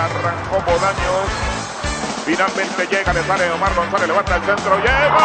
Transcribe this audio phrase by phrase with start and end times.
[0.00, 1.28] Izquierda, arrancó Bodaños.
[2.24, 5.16] Finalmente llega, le sale Omar González, levanta el centro, llega.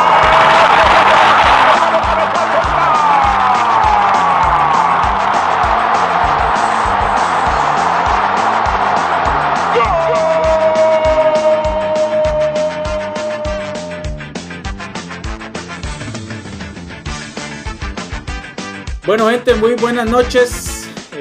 [19.06, 20.75] Bueno, gente, muy buenas noches.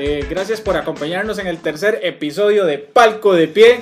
[0.07, 3.81] Eh, gracias por acompañarnos en el tercer episodio de Palco de Pie,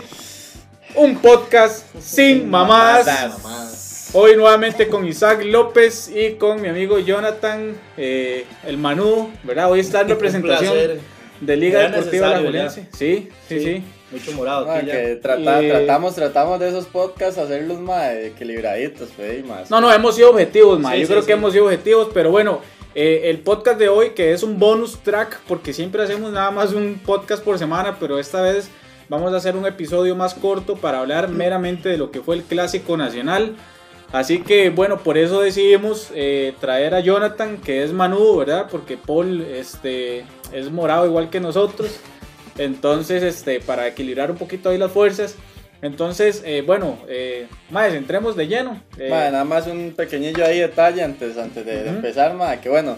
[0.95, 4.11] un podcast sin mamás.
[4.13, 9.69] Hoy nuevamente con Isaac López y con mi amigo Jonathan, eh, el Manu, ¿verdad?
[9.73, 11.01] Hoy está en representación
[11.41, 12.87] de Liga Era Deportiva La Julense.
[12.97, 13.83] Sí, sí, sí.
[14.13, 14.93] Mucho morado Ah, aquí ya.
[14.93, 19.71] que trata- Y- tratamos, tratamos de esos podcasts hacerlos más equilibraditos, pues, y más.
[19.71, 20.93] No, no, hemos sido objetivos, ma.
[20.93, 21.27] Sí, Yo sí, creo sí.
[21.27, 22.61] que hemos sido objetivos, pero bueno,
[22.95, 26.73] eh, el podcast de hoy, que es un bonus track, porque siempre hacemos nada más
[26.73, 28.69] un podcast por semana, pero esta vez
[29.09, 32.43] vamos a hacer un episodio más corto para hablar meramente de lo que fue el
[32.43, 33.57] Clásico Nacional.
[34.13, 38.69] Así que bueno, por eso decidimos eh, traer a Jonathan, que es Manu, ¿verdad?
[38.71, 41.99] Porque Paul este, es morado igual que nosotros.
[42.59, 45.37] Entonces, este, para equilibrar un poquito ahí las fuerzas.
[45.83, 48.81] Entonces, eh, bueno, eh, más entremos de lleno.
[48.99, 51.97] Eh, Ma, nada más un pequeñillo ahí detalle antes, antes de, de Ujú.
[51.97, 52.97] empezar, ma, que bueno,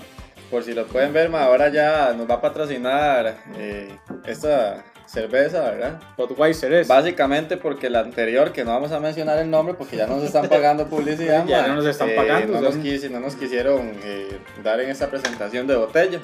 [0.50, 3.88] por si lo pueden ver, ma, ahora ya nos va a patrocinar eh,
[4.26, 6.00] esta cerveza, ¿verdad?
[6.18, 6.88] Budweiser es.
[6.88, 10.48] Básicamente porque la anterior, que no vamos a mencionar el nombre porque ya nos están
[10.48, 14.38] pagando publicidad, Ya no nos están eh, pagando, No nos, quis- no nos quisieron eh,
[14.62, 16.20] dar en esta presentación de botella.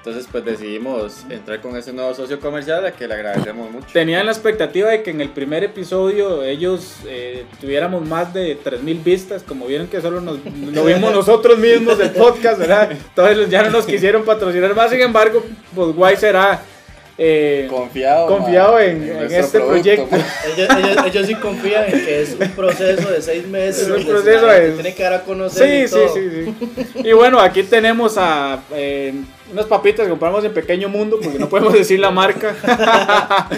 [0.00, 3.86] Entonces pues decidimos entrar con ese nuevo socio comercial a que le agradecemos mucho.
[3.92, 9.04] Tenían la expectativa de que en el primer episodio ellos eh, tuviéramos más de 3.000
[9.04, 10.38] vistas, como vieron que solo nos,
[10.72, 12.92] lo vimos nosotros mismos del podcast, ¿verdad?
[12.92, 16.62] Entonces ya no nos quisieron patrocinar más, sin embargo, Budweiser ha
[17.22, 20.16] eh, Confiado, confiado en, en este producto, proyecto.
[20.56, 23.88] Ellos, ellos- ellos sí confían en que es un proceso de seis meses.
[23.88, 25.68] Es un proceso de- Tiene que dar a conocer.
[25.68, 26.14] Sí, y sí, todo.
[26.14, 26.30] sí,
[26.94, 27.00] sí.
[27.04, 29.12] Y bueno, aquí tenemos a eh,
[29.52, 32.56] unas papitas que compramos en Pequeño Mundo, porque no podemos decir la marca.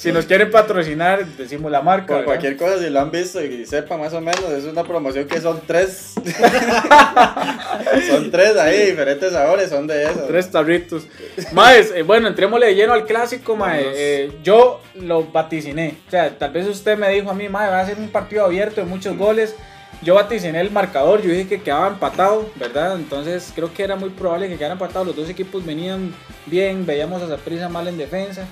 [0.00, 2.24] si nos quieren patrocinar, decimos la marca.
[2.24, 5.38] Cualquier cosa, si lo han visto y sepan más o menos, es una promoción que
[5.42, 6.14] son tres.
[8.08, 10.26] son tres ahí, diferentes sabores, son de esos.
[10.26, 11.06] Tres tarritos.
[11.52, 13.82] Maes, eh, bueno, entrémosle de lleno al clásico, mae.
[13.94, 15.98] Eh, yo lo vaticiné.
[16.08, 18.46] O sea, tal vez usted me dijo a mí, mae, va a ser un partido
[18.46, 19.54] abierto de muchos goles.
[20.00, 22.96] Yo vaticiné el marcador, yo dije que quedaba empatado, ¿verdad?
[22.96, 25.04] Entonces creo que era muy probable que quedara empatado.
[25.04, 26.14] Los dos equipos venían
[26.46, 28.46] bien, veíamos a Zaprisa mal en defensa.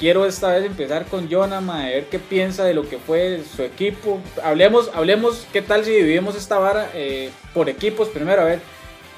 [0.00, 3.42] Quiero esta vez empezar con Jonah, mae, a ver qué piensa de lo que fue
[3.54, 4.18] su equipo.
[4.42, 8.60] Hablemos, hablemos qué tal si dividimos esta vara eh, por equipos primero, a ver.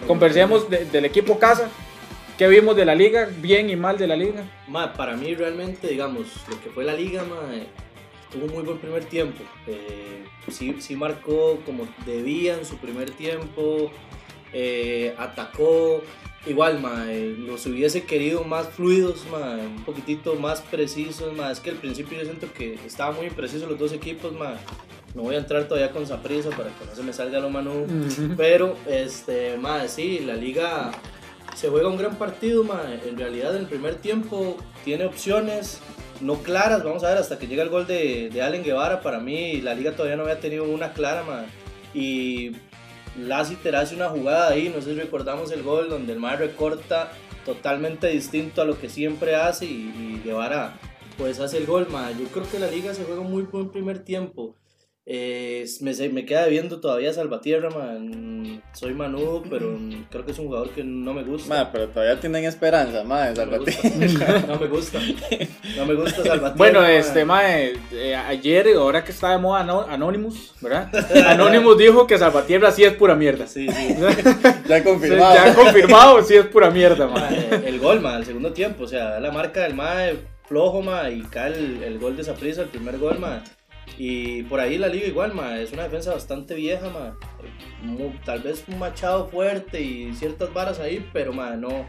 [0.09, 1.71] Conversemos de- del equipo casa.
[2.37, 3.29] ¿Qué vimos de la liga?
[3.39, 4.43] Bien y mal de la liga.
[4.67, 7.37] Ma, para mí realmente, digamos, lo que fue la liga, ma,
[8.33, 9.45] tuvo un muy buen primer tiempo.
[9.69, 13.93] Eh, sí, sí marcó como debía en su primer tiempo,
[14.53, 16.03] eh, atacó.
[16.45, 21.33] Igual, ma, eh, los hubiese querido más fluidos, un poquitito más precisos.
[21.51, 24.33] Es que al principio yo siento que estaban muy imprecisos los dos equipos.
[25.15, 27.73] No voy a entrar todavía con Saprisa para que no se me salga lo mano.
[28.37, 30.91] Pero, este, sí, la liga
[31.55, 32.65] se juega un gran partido.
[33.07, 35.81] En realidad, en el primer tiempo tiene opciones
[36.21, 36.83] no claras.
[36.83, 39.01] Vamos a ver hasta que llega el gol de, de Allen Guevara.
[39.01, 41.23] Para mí, la liga todavía no había tenido una clara.
[41.95, 42.53] Y
[43.17, 44.69] Lassiter hace una jugada ahí.
[44.69, 47.13] No sé si recordamos el gol donde el mar recorta
[47.45, 49.67] totalmente distinto a lo que siempre hace.
[49.67, 50.79] Y, y Guevara,
[51.19, 52.11] pues hace el gol, ma.
[52.13, 54.57] Yo creo que la liga se juega muy buen primer tiempo.
[55.05, 58.63] Eh, me, se- me queda viendo todavía Salvatierra, man.
[58.73, 59.77] Soy Manu, pero
[60.11, 61.49] creo que es un jugador que no me gusta.
[61.53, 64.07] Ma, pero todavía tienen esperanza, ma, de no, me Salvatierra.
[64.07, 64.45] gusta.
[64.47, 65.01] no me gusta.
[65.77, 66.55] No me gusta Salvatierra.
[66.57, 66.91] Bueno, man.
[66.93, 70.89] este, mae, eh, ayer, ahora que está de moda Ano- Anonymous, ¿verdad?
[71.27, 73.49] Anonymous dijo que Salvatierra sí es pura mierda.
[73.49, 73.97] Sí, sí.
[74.69, 75.35] Ya confirmado.
[75.35, 77.39] Ya confirmado, sí es pura mierda, Ma, mae.
[77.51, 78.85] eh, el gol, ma, el segundo tiempo.
[78.85, 80.17] O sea, la marca del MAE
[80.47, 83.43] flojo, ma, y cae el, el gol de Saprissa, el primer gol, ma.
[83.99, 87.17] Y por ahí la liga igual, ma, es una defensa bastante vieja, ma.
[88.25, 91.87] Tal vez un machado fuerte y ciertas varas ahí, pero ma, no,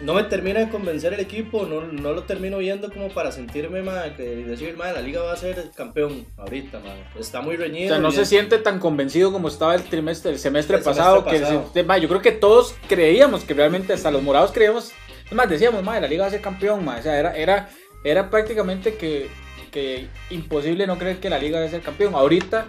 [0.00, 3.82] no me termina de convencer el equipo, no, no lo termino viendo como para sentirme,
[3.82, 6.94] ma, que decir, ma, la liga va a ser campeón ahorita, ma.
[7.18, 7.88] Está muy O reñido.
[7.90, 11.24] sea, no se siente tan convencido como estaba el trimestre, el semestre El semestre pasado.
[11.24, 11.70] pasado.
[11.72, 14.92] Que mae, yo creo que todos creíamos que realmente hasta los morados creíamos.
[15.26, 17.00] Es más, decíamos, madre, la liga va a ser campeón, mae.
[17.00, 17.68] O sea, era, era,
[18.04, 19.28] era prácticamente que,
[19.70, 22.14] que imposible no creer que la liga a ser campeón.
[22.14, 22.68] Ahorita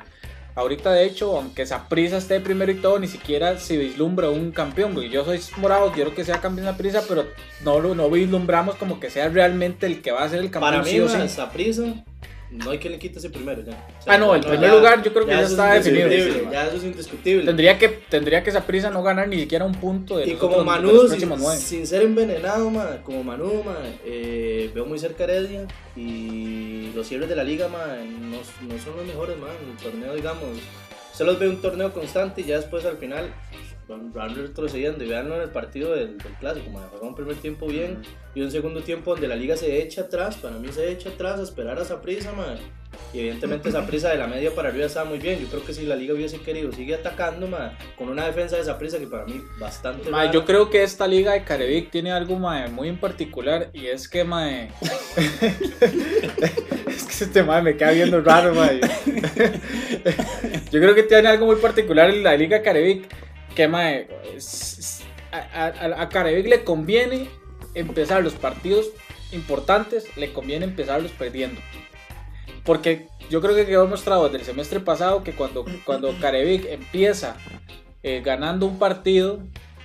[0.53, 4.99] Ahorita, de hecho, aunque prisa esté primero y todo, ni siquiera se vislumbra un campeón.
[5.03, 7.25] Yo soy morado, quiero que sea campeón prisa, pero
[7.63, 10.73] no lo no vislumbramos como que sea realmente el que va a ser el campeón.
[10.73, 11.83] Para mí, sí Saprisa
[12.51, 13.87] no hay que le quite ese primero ya.
[14.05, 16.09] ah, no, el primer lugar yo creo que ya, está definido.
[16.51, 17.45] Ya eso es indiscutible.
[17.45, 20.63] Tendría que, tendría que esa prisa no ganar ni siquiera un punto de Y como
[20.63, 21.07] Manu,
[21.57, 22.69] sin, ser envenenado,
[23.03, 23.63] como Manu,
[24.05, 25.65] eh, veo muy cerca Heredia
[25.95, 29.49] y los cierres de la liga, no, no, son los mejores, man.
[29.69, 30.49] El torneo, digamos,
[31.13, 33.33] se los ve un torneo constante y ya después al final
[34.13, 38.01] van retrocediendo y veanlo en el partido del, clásico, man, juega un primer tiempo bien
[38.33, 41.39] y un segundo tiempo donde la liga se echa atrás, para mí se echa atrás
[41.39, 42.57] a esperar a esa prisa, man.
[43.13, 45.39] Y evidentemente esa prisa de la media para arriba está muy bien.
[45.39, 48.63] Yo creo que si la liga hubiese querido, sigue atacando, man, con una defensa de
[48.63, 52.37] esa prisa que para mí bastante Yo creo que esta liga de Carevic tiene algo
[52.37, 54.69] man, muy en particular y es que, man,
[56.87, 58.79] es que este man me queda viendo raro, man.
[60.71, 63.07] yo creo que tiene algo muy particular en la liga Carevic
[63.55, 64.07] que mae,
[65.31, 67.29] a, a, a le conviene
[67.73, 68.87] empezar los partidos
[69.31, 71.59] importantes, le conviene empezarlos perdiendo.
[72.63, 77.37] Porque yo creo que quedó mostrado desde el semestre pasado que cuando, cuando Carevic empieza
[78.03, 79.39] eh, ganando un partido,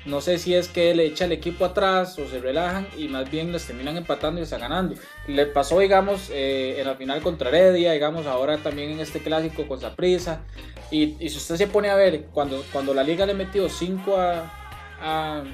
[0.05, 3.31] no sé si es que le echa el equipo atrás o se relajan y más
[3.31, 4.95] bien les terminan empatando y está ganando.
[5.27, 9.67] Le pasó, digamos, eh, en la final contra Heredia, digamos, ahora también en este clásico
[9.67, 10.43] con Zaprisa.
[10.91, 14.17] Y, y, si usted se pone a ver, cuando, cuando la liga le metió 5
[14.17, 14.53] a,
[15.01, 15.45] a,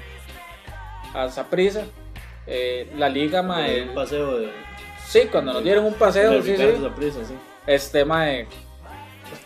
[1.13, 1.85] a Zaprisa,
[2.45, 3.83] eh, la liga, mae.
[3.83, 4.49] Un paseo de.
[5.07, 6.65] Sí, cuando nos dieron un paseo, sí, sí.
[7.11, 7.33] sí.
[7.65, 8.47] Este, mae.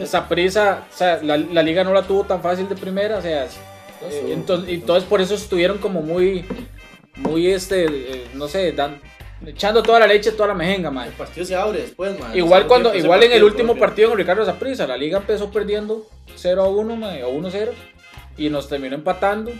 [0.05, 3.47] Zaprisa, o sea, la, la liga no la tuvo tan fácil de primera, o sea
[4.01, 6.45] eh, entonces, entonces por eso estuvieron como muy,
[7.15, 8.99] muy este, eh, no sé, dan,
[9.45, 11.07] echando toda la leche, toda la mejenga, man.
[11.07, 12.35] El partido se abre después, man.
[12.35, 16.63] Igual cuando, igual en el último partido con Ricardo Zaprisa, la liga empezó perdiendo 0
[16.63, 17.71] a 1, man, o 1 0
[18.37, 19.51] y nos terminó empatando.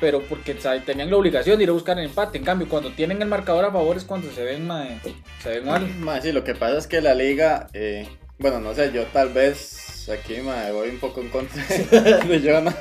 [0.00, 2.36] Pero porque tenían la obligación de ir a buscar el empate.
[2.36, 5.00] En cambio, cuando tienen el marcador a favor es cuando se ven, man,
[5.42, 5.64] se ven
[6.00, 6.20] mal.
[6.20, 8.08] sí, lo que pasa es que la liga, eh,
[8.38, 12.72] bueno, no sé, yo tal vez aquí me voy un poco en contra de no,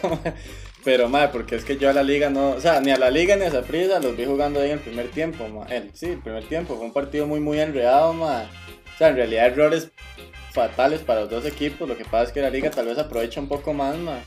[0.84, 3.10] pero, madre, porque es que yo a la liga no, o sea, ni a la
[3.10, 6.08] liga ni a esa prisa los vi jugando ahí en el primer tiempo, El, sí,
[6.08, 8.48] el primer tiempo, fue un partido muy, muy enredado, madre.
[8.94, 9.92] O sea, en realidad errores
[10.52, 13.40] fatales para los dos equipos, lo que pasa es que la liga tal vez aprovecha
[13.40, 14.24] un poco más, madre.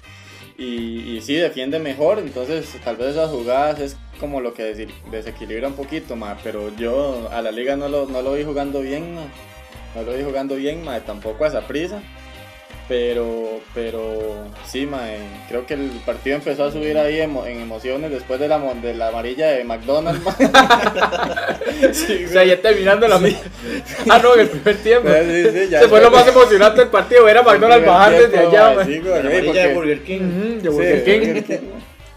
[0.59, 5.69] Y, y sí, defiende mejor, entonces tal vez esas jugadas es como lo que desequilibra
[5.69, 6.41] un poquito, madre.
[6.43, 9.31] Pero yo a la liga no lo, no lo vi jugando bien, madre.
[9.95, 12.03] No lo vi jugando bien, madre, tampoco a esa prisa.
[12.89, 15.19] Pero, pero sí, mae,
[15.49, 19.09] creo que el partido empezó a subir ahí en emociones después de la, de la
[19.09, 20.23] amarilla de McDonald's.
[21.93, 23.17] sí, o sea, ya terminando la
[24.09, 25.09] Ah, no, en el primer tiempo.
[25.09, 28.85] Sí, sí, ya Se fue lo más emocionante del partido, era McDonald's bajar desde allá.
[28.85, 30.21] Sí, la amarilla de Burger King.
[30.63, 31.61] de Burger King.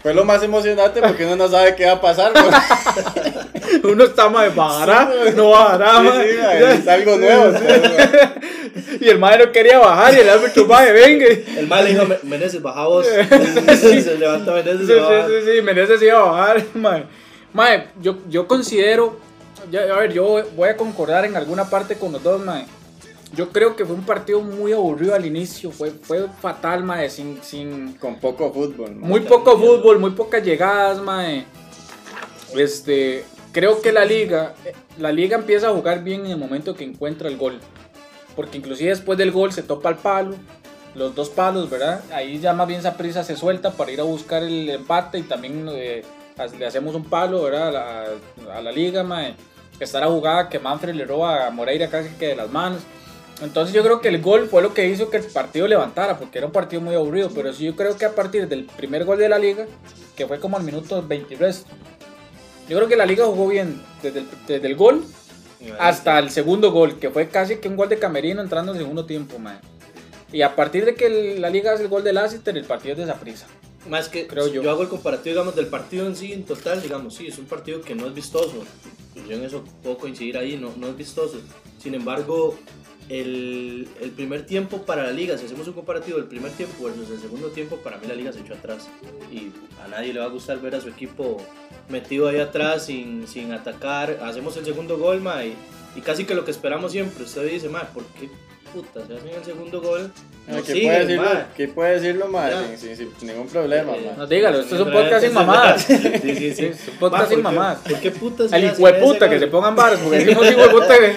[0.02, 2.32] Fue lo más emocionante porque uno no sabe qué va a pasar.
[3.84, 6.00] uno está más de bajará, no bajará.
[6.22, 7.52] Sí, es algo nuevo.
[9.00, 11.26] y el madre no quería bajar y el árbitro madre venga.
[11.58, 13.06] El madre le dijo, Meneses, baja vos.
[13.06, 16.64] se levanta Meneses sí, sí, sí, sí, Meneses iba a bajar.
[16.74, 17.04] Madre,
[17.52, 19.18] madre yo, yo considero,
[19.70, 22.64] a ver, yo voy a concordar en alguna parte con los dos, madre
[23.34, 27.42] yo creo que fue un partido muy aburrido al inicio, fue, fue fatal, mae, sin,
[27.42, 27.94] sin...
[27.94, 28.94] Con poco fútbol.
[28.96, 31.44] Muy poco fútbol, muy pocas llegadas, mae.
[32.56, 34.54] Este, creo que la liga,
[34.98, 37.60] la liga empieza a jugar bien en el momento que encuentra el gol.
[38.34, 40.34] Porque inclusive después del gol se topa el palo,
[40.96, 42.02] los dos palos, ¿verdad?
[42.12, 45.22] Ahí ya más bien esa prisa se suelta para ir a buscar el empate y
[45.22, 46.02] también eh,
[46.58, 47.68] le hacemos un palo, ¿verdad?
[47.68, 49.36] A la, a la liga, mae.
[49.78, 52.82] Está la jugada que Manfred le roba a Moreira casi que de las manos.
[53.42, 56.38] Entonces yo creo que el gol fue lo que hizo que el partido levantara, porque
[56.38, 59.18] era un partido muy aburrido, pero sí yo creo que a partir del primer gol
[59.18, 59.66] de la liga,
[60.16, 61.64] que fue como al minuto 23,
[62.68, 65.04] yo creo que la liga jugó bien desde el, gol
[65.78, 68.84] hasta el segundo gol, que fue casi que un gol de Camerino entrando en el
[68.84, 69.60] segundo tiempo, man.
[70.32, 73.06] Y a partir de que la liga hace el gol de Lassiter, el partido es
[73.06, 73.46] de prisa.
[73.88, 74.62] Más que creo yo.
[74.62, 77.46] yo hago el comparativo, digamos, del partido en sí, en total, digamos, sí, es un
[77.46, 78.62] partido que no es vistoso.
[79.28, 81.40] Yo en eso puedo coincidir ahí, no, no es vistoso.
[81.78, 82.56] Sin embargo,
[83.10, 87.10] el, el, primer tiempo para la liga, si hacemos un comparativo del primer tiempo versus
[87.10, 88.88] el segundo tiempo, para mí la liga se echó atrás.
[89.32, 89.50] Y
[89.84, 91.38] a nadie le va a gustar ver a su equipo
[91.88, 94.20] metido ahí atrás sin, sin atacar.
[94.22, 95.56] Hacemos el segundo gol, ma, y,
[95.96, 97.24] y, casi que lo que esperamos siempre.
[97.24, 98.30] Usted dice, ma, ¿por qué,
[98.72, 100.10] puta, se hacen el segundo gol.
[100.48, 101.30] Ah, no ¿Qué siguen, puede decirlo?
[101.56, 102.26] ¿Qué puede decirlo.
[102.76, 104.12] Sin, sin- sin ningún problema, Eh.
[104.16, 105.84] No, dígalo, esto es un podcast sin mamadas.
[105.86, 105.96] Sí,
[106.36, 106.64] sí, sí.
[106.66, 107.78] Es un podcast sin ¿por qué- mamadas.
[107.78, 110.18] ¿Por qué puta se Al hacen hijo de ese puta que se pongan varas, porque
[110.18, 111.14] decimos hijo de puta que,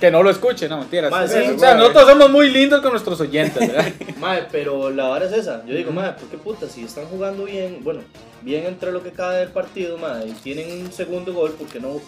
[0.00, 1.10] que no lo escuche, no mentiras.
[1.10, 3.88] Ma, sí, o sea, nosotros somos muy lindos con nuestros oyentes, ¿verdad?
[4.20, 5.64] Mae, pero la vara es esa.
[5.66, 6.68] Yo digo, mae, ¿por qué puta?
[6.68, 8.00] Si están jugando bien, bueno,
[8.42, 11.80] bien entre lo que cabe del partido, mae, y tienen un segundo gol, ¿por qué
[11.80, 12.00] no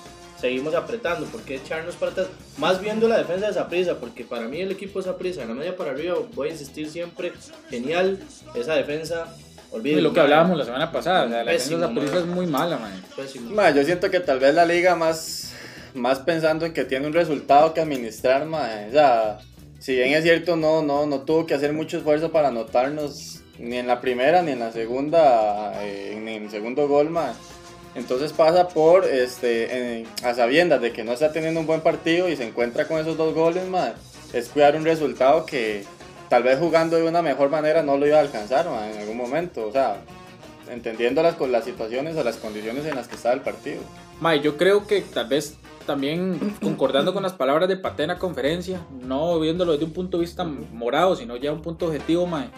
[0.43, 1.25] seguimos apretando?
[1.27, 2.27] ¿Por qué echarnos para atrás?
[2.59, 5.55] Más viendo la defensa de Saprissa, porque para mí el equipo de Saprissa, en la
[5.55, 7.33] media para arriba, voy a insistir siempre,
[7.71, 8.19] genial,
[8.55, 9.35] esa defensa,
[9.71, 10.09] Y olvídenlo.
[10.09, 12.77] lo que hablábamos la semana pasada, o sea, la Pésimo, defensa de es muy mala,
[12.77, 12.93] man.
[13.55, 15.53] Ma, yo siento que tal vez la liga más,
[15.95, 19.39] más pensando en que tiene un resultado que administrar, ma, o sea,
[19.79, 23.77] si bien es cierto, no, no, no tuvo que hacer mucho esfuerzo para anotarnos ni
[23.77, 27.33] en la primera ni en la segunda, eh, ni en el segundo gol, ma.
[27.95, 32.29] Entonces pasa por, este, eh, a sabiendas de que no está teniendo un buen partido
[32.29, 33.95] y se encuentra con esos dos goles, ma,
[34.33, 35.85] es cuidar un resultado que
[36.31, 39.67] tal vez jugando de una mejor manera no lo iba a alcanzar, en algún momento,
[39.67, 39.99] o sea,
[40.71, 43.83] entendiendo las, las situaciones o las condiciones en las que estaba el partido.
[44.21, 45.57] Mae, yo creo que tal vez
[45.87, 50.17] también concordando con las palabras de Pate en la conferencia, no viéndolo desde un punto
[50.17, 52.49] de vista morado, sino ya un punto objetivo, mae.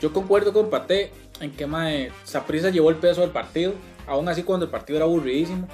[0.00, 1.10] Yo concuerdo con Pate
[1.40, 3.72] en que mae, Saprissa llevó el peso del partido,
[4.06, 5.68] aún así cuando el partido era aburridísimo.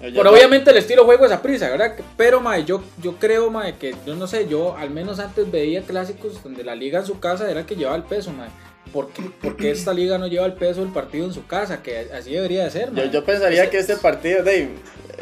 [0.00, 1.94] Pero obviamente el estilo de juego es Saprissa, ¿verdad?
[2.16, 5.82] Pero mae, yo, yo creo mae, que yo no sé, yo al menos antes veía
[5.82, 8.48] clásicos donde la liga en su casa era el que llevaba el peso, mae.
[8.92, 11.82] ¿Por qué, por qué esta liga no lleva el peso del partido en su casa?
[11.82, 13.10] Que así debería de ser, Yo, mae.
[13.10, 14.68] yo pensaría que este partido, de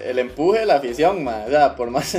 [0.04, 2.16] el empuje de la afición, ma, o sea, por más,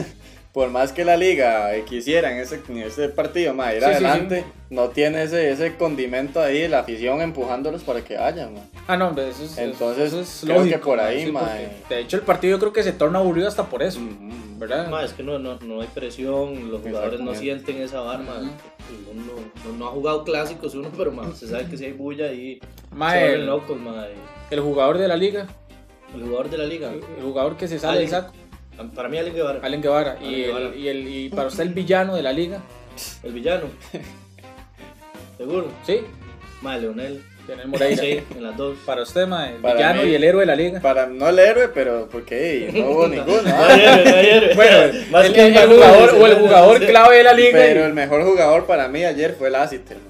[0.53, 3.88] por más que la liga eh, quisiera en ese, en ese partido, ma, ir Sí,
[3.88, 8.60] sí, adelante, no tiene ese, ese condimento ahí, la afición empujándolos para que vayan, ma.
[8.88, 11.31] Ah, no, hombre, eso es, Entonces, eso es creo que lógico, por mae, ahí, sí,
[11.31, 11.43] mae.
[11.79, 14.60] porque, De hecho, el partido yo creo que se torna aburrido hasta por eso, Ujú.
[14.60, 14.89] ¿verdad?
[14.89, 18.36] Ma, es que no, no, no hay presión, los jugadores no sienten esa barba.
[18.38, 18.51] Ujú.
[19.12, 19.24] Uno
[19.65, 22.60] no, no ha jugado clásicos uno, pero ma, se sabe que si hay bulla ahí
[22.91, 25.48] Mae, se locos, ma, y el jugador de la liga,
[26.13, 26.91] El jugador de la liga.
[26.91, 28.33] el jugador que se sale del saco,
[28.96, 29.60] Para mí, Allen Guevara.
[29.62, 30.75] Allen Guevara, Allen y, el, Guevara.
[30.75, 32.60] y, el, y para usted el villano de la liga,
[33.24, 33.65] El villano.
[35.38, 35.68] Seguro.
[35.86, 36.01] ¿sí?
[36.62, 37.24] Ma, Leonel.
[37.46, 38.01] Tener Moreira.
[38.01, 38.77] Sí, en las dos.
[38.86, 40.80] Para usted, mae, el Para villano mí- y el héroe de la liga.
[40.80, 43.42] Para no el héroe, pero porque no hubo ninguno.
[43.42, 44.56] No hay héroe, no héroe.
[44.56, 47.34] Bueno, Más el, que el Manu, jugador, o el no, jugador no, clave de la
[47.34, 47.51] liga.
[47.60, 50.03] Pero y- el mejor jugador para mí ayer fue Lassiter, ma.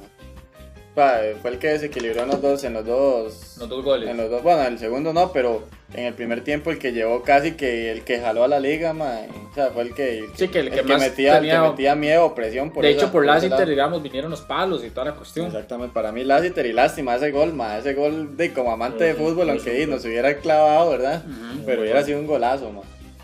[0.93, 4.07] Pa, Fue el que desequilibró en los dos, en los dos, Los dos goles.
[4.07, 7.21] En los dos, bueno, el segundo no, pero en el primer tiempo el que llevó
[7.23, 9.19] casi que el que jaló a la liga, ma,
[9.51, 11.69] o sea, fue el que, el Sí, que el que más metía, el tenía- que
[11.69, 14.83] metía miedo o presión por de esa- hecho, por ese Lassiter, digamos, vinieron los palos
[14.83, 15.45] y toda la cuestión.
[15.47, 19.13] Exactamente, para mí Lassiter y lástima ese gol, ma, ese gol de como amante de
[19.13, 19.87] Sí, fútbol, sí, aunque sí.
[19.91, 21.23] nos hubiera clavado, ¿verdad?
[21.65, 22.81] Pero hubiera sido un golazo, ma.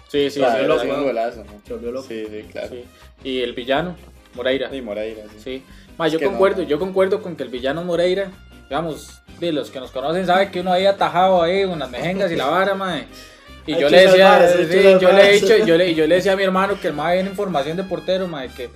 [0.07, 1.51] Sí, sí, O sea, sí, hubiera sido un golazo, ma.
[1.65, 2.07] Se volvió loco.
[2.07, 2.67] Sí, sí, claro.
[2.69, 2.83] sí.
[3.23, 3.95] Y el villano,
[4.35, 4.73] Moreira.
[4.75, 5.39] Y Moreira, sí.
[5.43, 5.63] Sí.
[5.97, 8.31] Ma, yo no, concuerdo, yo concuerdo con que el villano Moreira,
[8.69, 12.35] digamos, de los que nos conocen saben que uno ahí atajado ahí unas mejengas y
[12.35, 13.07] la vara, mae.
[13.65, 16.33] Y yo le decía, ha sí, yo le he dicho, yo le, yo le decía
[16.33, 18.69] a mi hermano que el mae viene en formación de portero, mae, que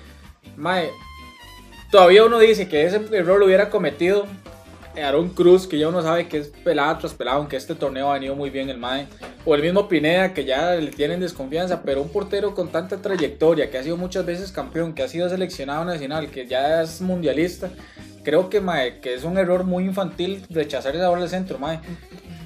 [0.57, 0.89] mae,
[1.91, 4.25] todavía uno dice que ese error lo hubiera cometido
[5.01, 8.13] Aaron Cruz, que ya uno sabe que es pelada tras pelada, aunque este torneo ha
[8.13, 9.07] venido muy bien el mae,
[9.45, 13.69] o el mismo Pineda, que ya le tienen desconfianza, pero un portero con tanta trayectoria,
[13.69, 17.71] que ha sido muchas veces campeón, que ha sido seleccionado nacional, que ya es mundialista,
[18.24, 21.80] creo que, mae, que es un error muy infantil rechazar esa bola al centro, mae.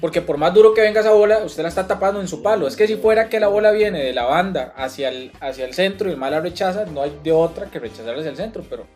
[0.00, 2.68] Porque por más duro que venga esa bola, usted la está tapando en su palo.
[2.68, 5.74] Es que si fuera que la bola viene de la banda hacia el, hacia el
[5.74, 8.64] centro y el mae la rechaza, no hay de otra que rechazarla hacia el centro,
[8.68, 8.86] pero...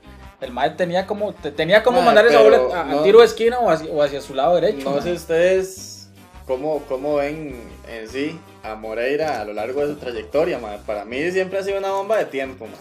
[0.40, 3.20] El mae tenía como, te- tenía como Mae, mandar esa bola a, a no- tiro
[3.20, 4.82] de esquina o hacia, o hacia su lado derecho.
[4.82, 5.02] No mae.
[5.02, 6.08] sé ustedes
[6.48, 10.78] cómo, cómo ven en sí a Moreira a lo largo de su trayectoria, ma.
[10.84, 12.72] Para mí siempre ha sido una bomba de tiempo, ma.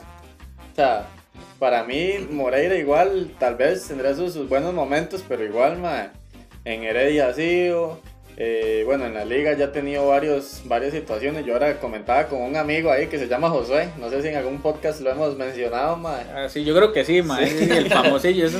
[0.71, 1.05] O sea,
[1.61, 6.11] para mí Moreira igual tal vez tendrá sus, sus buenos momentos, pero igual, ma,
[6.65, 7.99] en Heredia ha sido.
[8.35, 11.45] eh, bueno, en la liga ya ha tenido varios, varias situaciones.
[11.45, 13.89] Yo ahora comentaba con un amigo ahí que se llama Josué.
[13.99, 16.17] No sé si en algún podcast lo hemos mencionado, ma.
[16.33, 17.47] Ah, sí, yo creo que sí, mae.
[17.47, 18.59] sí, el famosillo, eso.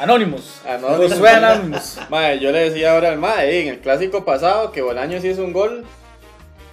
[0.00, 0.60] Anonymous.
[0.68, 1.12] Anonymous.
[1.14, 1.98] Josué Anonymous.
[2.10, 5.54] Mae, yo le decía ahora al Mae, en el clásico pasado, que Bolaños hizo un
[5.54, 5.84] gol,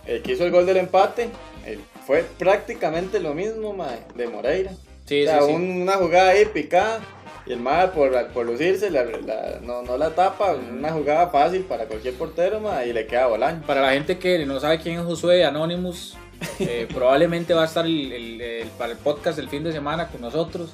[0.05, 1.29] el que hizo el gol del empate,
[1.65, 4.72] eh, fue prácticamente lo mismo, Mae, de Moreira.
[5.05, 5.53] Sí, o sea, sí, sí.
[5.53, 7.00] un- una jugada ahí picada,
[7.46, 11.62] y el Mae, por, por lucirse, la- la- no, no la tapa, una jugada fácil
[11.63, 13.65] para cualquier portero, Mae, y le queda Bolaños.
[13.65, 16.15] Para la gente que no sabe quién es Josué Anonymous,
[16.60, 20.08] eh, probablemente va a estar el- el- el- para el podcast del fin de semana
[20.08, 20.74] con nosotros.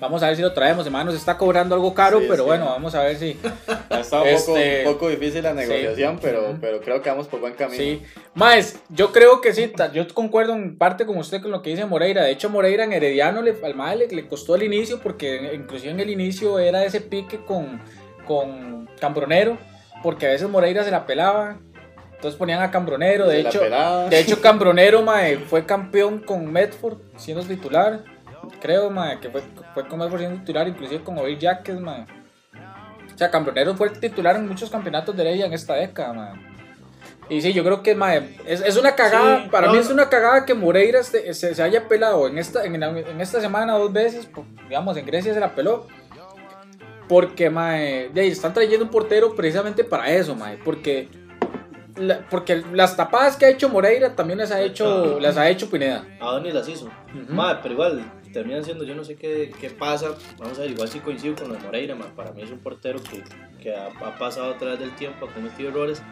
[0.00, 0.82] Vamos a ver si lo traemos.
[0.82, 2.46] Además nos está cobrando algo caro, Sí, pero sí.
[2.48, 3.38] bueno, vamos a ver si...
[3.90, 6.58] Ha estado un, poco, Este- un poco difícil la negociación, pero, Ujú.
[6.60, 7.76] pero creo que vamos por buen camino.
[7.76, 8.02] Sí.
[8.34, 11.84] Más, yo creo que sí, yo concuerdo en parte con usted con lo que dice
[11.86, 12.22] Moreira.
[12.22, 15.90] De hecho, Moreira en Herediano le, al mae le, le costó el inicio, porque inclusive
[15.90, 17.80] en el inicio era ese pique con,
[18.26, 19.58] con Cambronero,
[20.02, 21.58] porque a veces Moreira se la pelaba.
[22.14, 23.26] Entonces ponían a Cambronero.
[23.26, 28.04] De hecho, de hecho Cambronero mae, fue campeón con Medford siendo titular.
[28.60, 29.42] Creo mae, que fue,
[29.74, 31.80] fue con Medford siendo titular, inclusive con Ovil Jaques.
[31.80, 32.06] Mae.
[33.14, 36.12] O sea, Cambronero fue titular en muchos campeonatos de Heredia en esta década.
[36.12, 36.50] Mae.
[37.28, 39.88] Y sí, yo creo que mae, es, es una cagada, Sí, para no, mí es
[39.88, 43.74] una cagada que Moreira se, se- se haya pelado en esta, en, en esta semana
[43.74, 44.28] dos veces,
[44.68, 45.86] digamos, en Grecia se la peló.
[47.08, 51.08] Porque, mae, están trayendo un portero precisamente para eso, mae, porque,
[51.96, 55.68] la- porque las tapadas que ha hecho Moreira también las ha hecho, las ha hecho
[55.70, 56.04] Pineda.
[56.20, 56.86] A Donny las hizo.
[56.86, 57.32] Ujú.
[57.32, 60.08] Madre, pero igual terminan siendo, yo no sé qué, qué pasa.
[60.38, 62.06] Vamos a ver, igual sí coincido con lo de Moreira, ma.
[62.14, 63.22] Para mí es un portero que,
[63.62, 66.02] que ha, ha pasado a través del tiempo, ha cometido errores.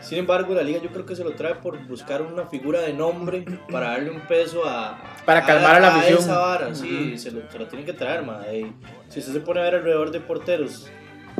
[0.00, 2.92] Sin embargo, la liga yo creo que se lo trae por buscar una figura de
[2.92, 4.98] nombre para darle un peso a.
[5.24, 6.18] Para calmar a la afición.
[6.18, 7.18] esa vara, sí, Ujú.
[7.18, 8.42] se, lo, se lo tienen que traer, ma.
[8.52, 8.72] Y
[9.08, 10.86] si usted se pone a ver alrededor de porteros,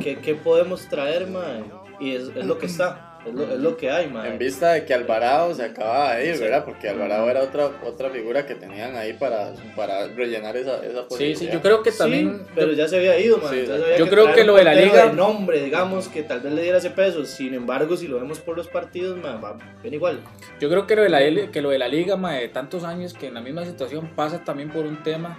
[0.01, 1.43] ¿qué, qué podemos traer, ma?
[1.99, 4.27] Y es, es lo que está, es lo, es lo que hay, ma.
[4.27, 6.63] En vista de que Alvarado se acaba de ir, ¿verdad?
[6.63, 11.05] Porque Alvarado era otra, otra figura que tenían ahí para, para rellenar esa, esa Sí,
[11.09, 11.37] posición.
[11.37, 12.45] sí, yo creo que Sí, también...
[12.55, 13.53] pero ya se había ido, man.
[13.53, 16.39] Sí, había yo creo traer que lo de la liga- de nombre, digamos, que tal
[16.41, 17.25] vez le diera ese peso.
[17.25, 20.19] Sin embargo, si lo vemos por los partidos, man, va bien igual.
[20.59, 23.13] Yo creo que lo de la, que lo de la liga, mae, de tantos años
[23.13, 25.37] que en la misma situación pasa también por un tema.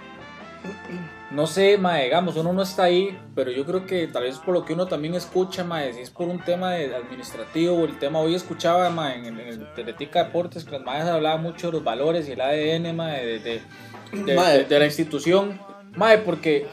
[1.31, 4.53] No sé, mae, digamos, uno no está ahí, pero yo creo que tal vez por
[4.55, 8.17] lo que uno también escucha, mae, si es por un tema de administrativo, el tema
[8.19, 11.73] hoy escuchaba, mae, en, el- en el Teletica Deportes, que los maes hablaban mucho de
[11.73, 13.61] los valores y el ADN, mae, de, de,
[14.25, 14.57] de- Mae.
[14.59, 15.59] de- de la institución,
[15.95, 16.65] mae, porque,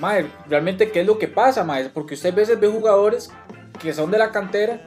[0.00, 1.88] mae, realmente, ¿qué es lo que pasa, mae?
[1.90, 3.30] Porque usted a veces ve jugadores
[3.80, 4.80] que son de la cantera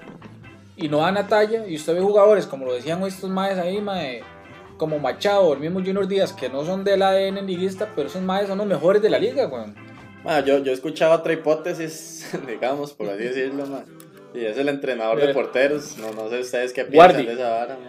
[0.76, 1.66] y no dan la talla.
[1.66, 4.24] Y usted ve jugadores, como lo decían hoy estos maes ahí, mae,
[4.78, 8.48] como Machado, el mismo Junior Díaz, que no son del ADN liguista, pero esos maes
[8.48, 9.76] son los mejores de la liga, weón.
[10.24, 13.84] Ma, yo, yo escuchaba otra hipótesis, digamos, por así decirlo, ma.
[14.34, 15.34] Y es el entrenador de Eh.
[15.34, 15.98] porteros.
[15.98, 17.26] No, no sé ustedes qué piensan Guardi.
[17.28, 17.88] de esa vara, ma.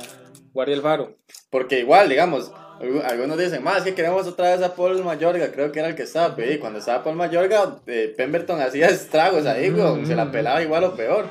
[0.52, 1.16] Guardia el Faro.
[1.50, 5.72] Porque igual, digamos, algu- algunos dicen, más que queremos otra vez a Paul Mayorga, creo
[5.72, 9.70] que era el que estaba, y cuando estaba Paul Mayorga, eh, Pemberton hacía estragos ahí,
[9.70, 10.32] Ujú, weón, se la ujú.
[10.32, 11.26] pelaba igual o peor.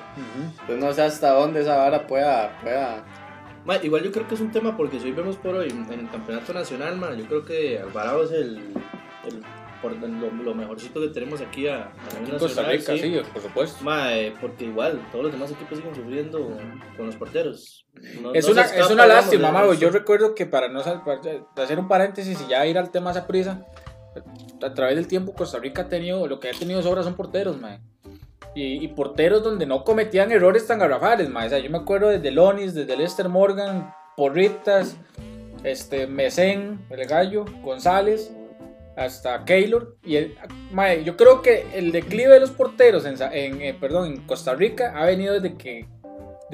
[0.61, 3.03] Entonces no sé hasta dónde esa vara pueda, pueda
[3.65, 5.91] Ma, igual yo creo que es un tema porque si hoy vemos por hoy en
[5.99, 8.57] el campeonato nacional, man, yo creo que Alvarado es el,
[9.25, 9.43] el-
[9.81, 13.83] por lo, lo mejorcito que tenemos aquí a, a nivel Costa Rica, sí, por supuesto.
[13.83, 16.57] Ma, eh, porque igual todos los demás equipos siguen sufriendo
[16.97, 17.85] con los porteros.
[18.21, 19.73] No- Es no una, escapa, es una lástima, Mago.
[19.73, 21.19] Yo recuerdo que para no para
[21.63, 23.65] hacer un paréntesis y ya ir al tema esa prisa,
[24.63, 27.59] a través del tiempo Costa Rica ha tenido, lo que ha tenido sobra son porteros,
[27.59, 27.79] mae.
[28.55, 31.47] Y, y porteros donde no cometían errores tan garrafales, mae.
[31.47, 34.97] O sea, yo me acuerdo desde Lonis, desde Lester Morgan, Porritas,
[35.63, 38.31] este, Mesén, el gallo, González,
[38.95, 39.97] hasta Keylor.
[40.03, 40.37] Y el,
[41.03, 44.93] yo creo que el declive de los porteros en, en, eh, perdón, en Costa Rica
[44.95, 45.87] ha venido desde que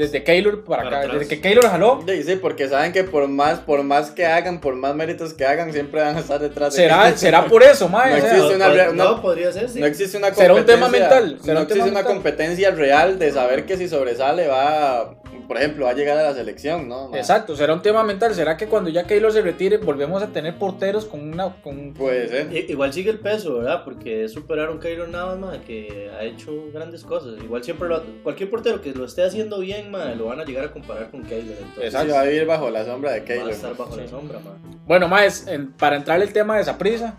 [0.02, 1.20] desde Keylor para, Para acá, atrás.
[1.20, 2.04] desde que Keylor jaló.
[2.08, 5.46] Sí, sí, porque saben que por más, por más que hagan, por más méritos que
[5.46, 8.12] hagan, siempre van a estar detrás de ¿Será, será por eso, mae.
[8.12, 9.80] No o sea, existe una no, no- podría ser, sí.
[9.80, 12.14] No existe una Será un tema competencia- mental, será no un tema existe una mental.
[12.14, 15.14] competencia real de saber que si sobresale va,
[15.48, 17.14] por ejemplo, va a llegar a la selección, ¿no?
[17.16, 18.34] Exacto, será un tema mental.
[18.36, 21.56] ¿Será que cuando ya Keylor se retire volvemos a tener porteros con una...
[21.62, 21.94] Con...
[21.94, 22.54] Puede ser.
[22.54, 23.84] I- Igual sigue el peso, ¿verdad?
[23.84, 27.34] Porque es superar a un Keylor Navas, ma, que ha hecho grandes cosas.
[27.44, 30.66] Igual siempre lo, cualquier portero que lo esté haciendo bien, ma, lo van a llegar
[30.66, 31.56] a comparar con Keylor.
[31.60, 32.14] Entonces, Exacto.
[32.14, 33.50] Va a vivir bajo la sombra de va a Keylor.
[33.52, 34.02] estar bajo Sí.
[34.02, 34.52] la sombra, ma.
[34.88, 35.46] Bueno, más
[35.78, 37.16] para entrar el tema de esa prisa,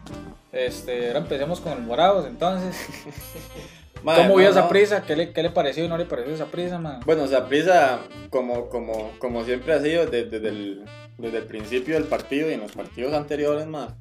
[0.52, 2.26] este, ahora empecemos con los morados.
[2.26, 2.76] Entonces,
[4.02, 5.02] Ma, ¿cómo vio esa prisa?
[5.02, 7.00] ¿Qué le, ¿Qué le pareció y no le pareció esa prisa, man?
[7.06, 10.84] Bueno, Saprissa, como, como, como siempre ha sido desde, desde el,
[11.18, 13.96] desde el principio del partido y en los partidos anteriores, ma,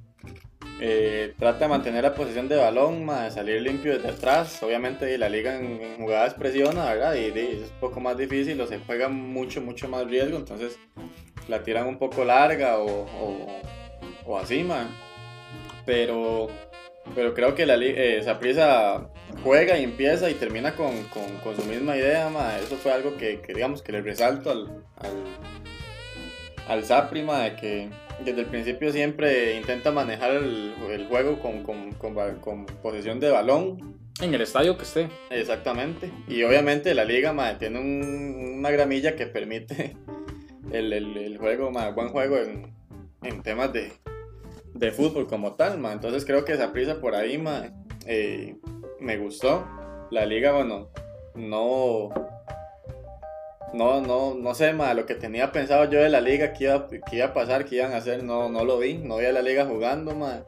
[0.80, 4.64] eh, trata de mantener la posición de balón, ma, de salir limpio desde atrás.
[4.64, 7.14] Obviamente y la liga en, en jugadas presiona, ¿verdad?
[7.14, 10.38] Y, y es un poco más difícil o se juega mucho, mucho más riesgo.
[10.38, 10.80] Entonces
[11.48, 13.48] la tiran un poco larga o, o,
[14.26, 14.88] o así, ma.
[15.86, 16.50] Pero,
[17.16, 18.22] pero creo que la li- eh,
[19.44, 22.58] juega y empieza y termina con, con, con su misma idea, ma.
[22.60, 27.90] Eso fue algo que, que, digamos que le resalto al, al, Sapri, ma, de que
[28.24, 31.64] desde el principio siempre intenta manejar el, el juego con,
[32.40, 33.98] con posesión de balón.
[34.22, 35.10] En el estadio que esté.
[35.32, 36.12] Exactamente.
[36.28, 39.96] Y obviamente la liga ma, tiene un- una gramilla que permite
[40.72, 42.72] el, el, el juego, ma, buen juego en,
[43.24, 43.92] en temas de,
[44.74, 45.92] de fútbol como tal, ma.
[45.92, 47.72] Entonces creo que esa prisa por ahí, ma,
[48.06, 48.56] eh,
[49.00, 49.66] me gustó.
[50.12, 50.90] La liga, bueno,
[51.36, 52.10] no.
[53.74, 56.88] No, no, no sé, ma, lo que tenía pensado yo de la liga, que iba,
[56.90, 58.96] que iba a pasar, que iban a hacer, no, no lo vi.
[58.96, 60.44] No vi a la liga jugando, ma.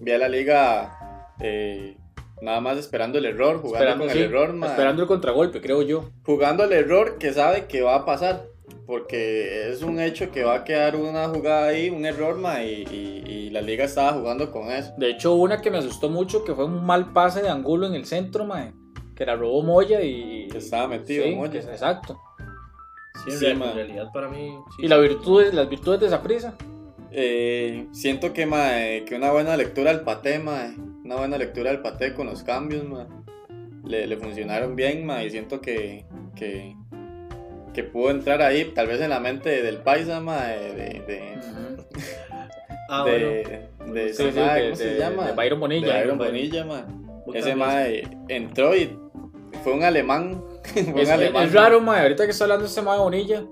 [0.00, 1.96] Vi a la liga eh,
[2.40, 4.68] nada más esperando el error, jugando Esperando, con sí, el error, ma.
[4.68, 6.10] esperando el contragolpe, creo yo.
[6.24, 8.46] Jugando el error que sabe que va a pasar.
[8.86, 12.84] Porque es un hecho que va a quedar una jugada ahí, un error, ma, y,
[12.90, 14.92] y- y la liga estaba jugando con eso.
[14.98, 17.94] De hecho, una que me asustó mucho, que fue un mal pase de Angulo en
[17.94, 18.72] el centro, mae,
[19.14, 20.48] que la robó Moya y...
[20.48, 21.52] Que estaba metido, Sí, Moya.
[21.52, 22.20] que exacto.
[23.24, 23.70] Sí, en, Sí, real- ma.
[23.70, 24.54] en realidad para mí.
[24.76, 25.08] sí, Y las sí.
[25.08, 26.56] virtudes, las virtudes de esa prisa.
[27.10, 31.82] Eh, siento que, mae, que una buena lectura del paté, mae, una buena lectura del
[31.82, 33.06] paté con los cambios, mae,
[33.84, 36.74] le, le funcionaron bien, mae, y siento que, que,
[37.72, 41.38] que pudo entrar ahí, tal vez en la mente del paisa, mae, de, de,
[42.88, 43.26] Ah, bueno.
[43.26, 45.26] de, de Sí, ese sí, mae, de- ¿cómo se de- llama?
[45.26, 45.86] de Byron Bonilla.
[45.94, 46.64] De Byron Bonilla.
[46.64, 48.96] Boca Ese mae entró y
[49.64, 50.42] fue un alemán.
[50.64, 51.44] fue un Es, alemán.
[51.46, 53.44] es raro, mae, ahorita que está hablando este mae Bonilla,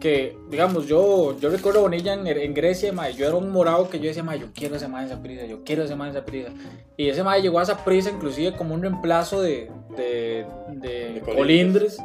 [0.00, 3.88] que, digamos, yo, yo recuerdo a Bonilla en, en Grecia, mae, yo era un morado
[3.88, 6.10] que yo decía, mae, yo quiero ese mae en esa prisa, yo quiero ese mae
[6.10, 6.50] en esa prisa.
[6.96, 11.20] Y ese mae llegó a esa prisa inclusive como un reemplazo de, de, de, De
[11.20, 11.36] Colindres.
[11.36, 11.98] Colindres.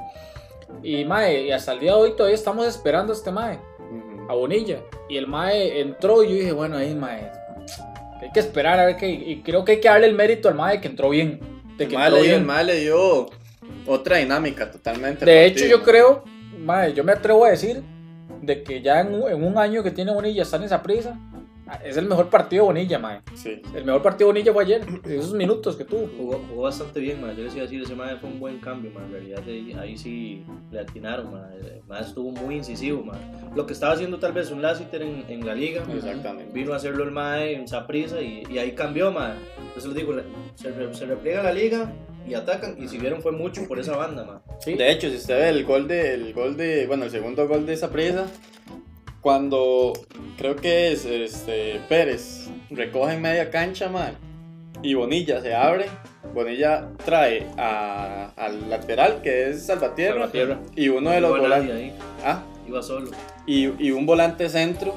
[0.84, 3.60] Y, mae, y hasta el día de hoy todavía estamos esperando a este mae.
[4.30, 4.80] A Bonilla.
[5.10, 7.32] Y el Mae entró y yo dije, bueno, ahí Mae,
[8.22, 9.08] hay que esperar a ver qué.
[9.10, 11.40] Y creo que hay que darle el mérito al Mae que entró bien.
[11.78, 12.46] De El que mae entró le dio- el bien.
[12.48, 13.28] mae le dio
[13.86, 15.22] otra dinámica totalmente.
[15.24, 16.24] al De hecho, yo creo,
[16.60, 17.82] Mae, yo me atrevo a decir
[18.42, 21.18] de que ya en, un- en un año que tiene Bonilla estar en esa prisa,
[21.84, 23.22] es el mejor partido de Bonilla, Mae.
[23.36, 23.62] Sí.
[23.76, 26.10] El mejor partido de Bonilla fue ayer, esos minutos que tuvo.
[26.18, 27.36] Jugó, jugó bastante bien, man.
[27.36, 29.06] Yo les iba a decir, ese madre fue un buen cambio, man.
[29.06, 31.50] En realidad ahí, ahí sí le atinaron, man.
[31.60, 33.20] El mae estuvo muy incisivo, man.
[33.56, 36.52] Lo que estaba haciendo tal vez un Lassiter en, en la liga, Exactamente.
[36.54, 39.36] vino a hacerlo el mae en Saprisa y, y ahí cambió, man.
[39.60, 40.16] Entonces les digo,
[40.56, 41.92] se, se repliega la liga
[42.28, 44.40] y atacan y si vieron fue mucho por esa banda, man.
[44.60, 44.74] Sí.
[44.74, 47.66] De hecho, si usted ve el gol de, el gol de, bueno, el segundo gol
[47.66, 48.26] de esa presa,
[49.32, 49.92] cuando
[50.38, 54.14] creo que es este Pérez recoge en media cancha, man,
[54.82, 55.88] y Bonilla se abre,
[56.34, 60.60] Bonilla trae a- al lateral que es Salvatierra, Salvatierra.
[60.78, 63.12] y uno de los Iba volantes, ahí, ah, iba solo.
[63.46, 64.94] y, y un volante centro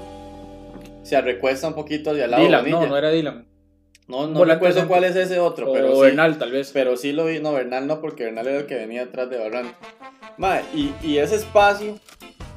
[1.03, 2.81] se recuesta un poquito hacia el lado Dylan, Bonilla.
[2.83, 3.47] no, no era Dylan.
[4.07, 4.89] No, no recuerdo centro.
[4.91, 6.01] cuál es ese otro, O pero sí.
[6.03, 6.71] Bernal, tal vez.
[6.73, 9.39] Pero sí lo vi, no, Bernal no, porque Bernal era el que venía atrás de
[9.39, 9.75] Barrantes.
[10.37, 11.99] Mae, y, y ese espacio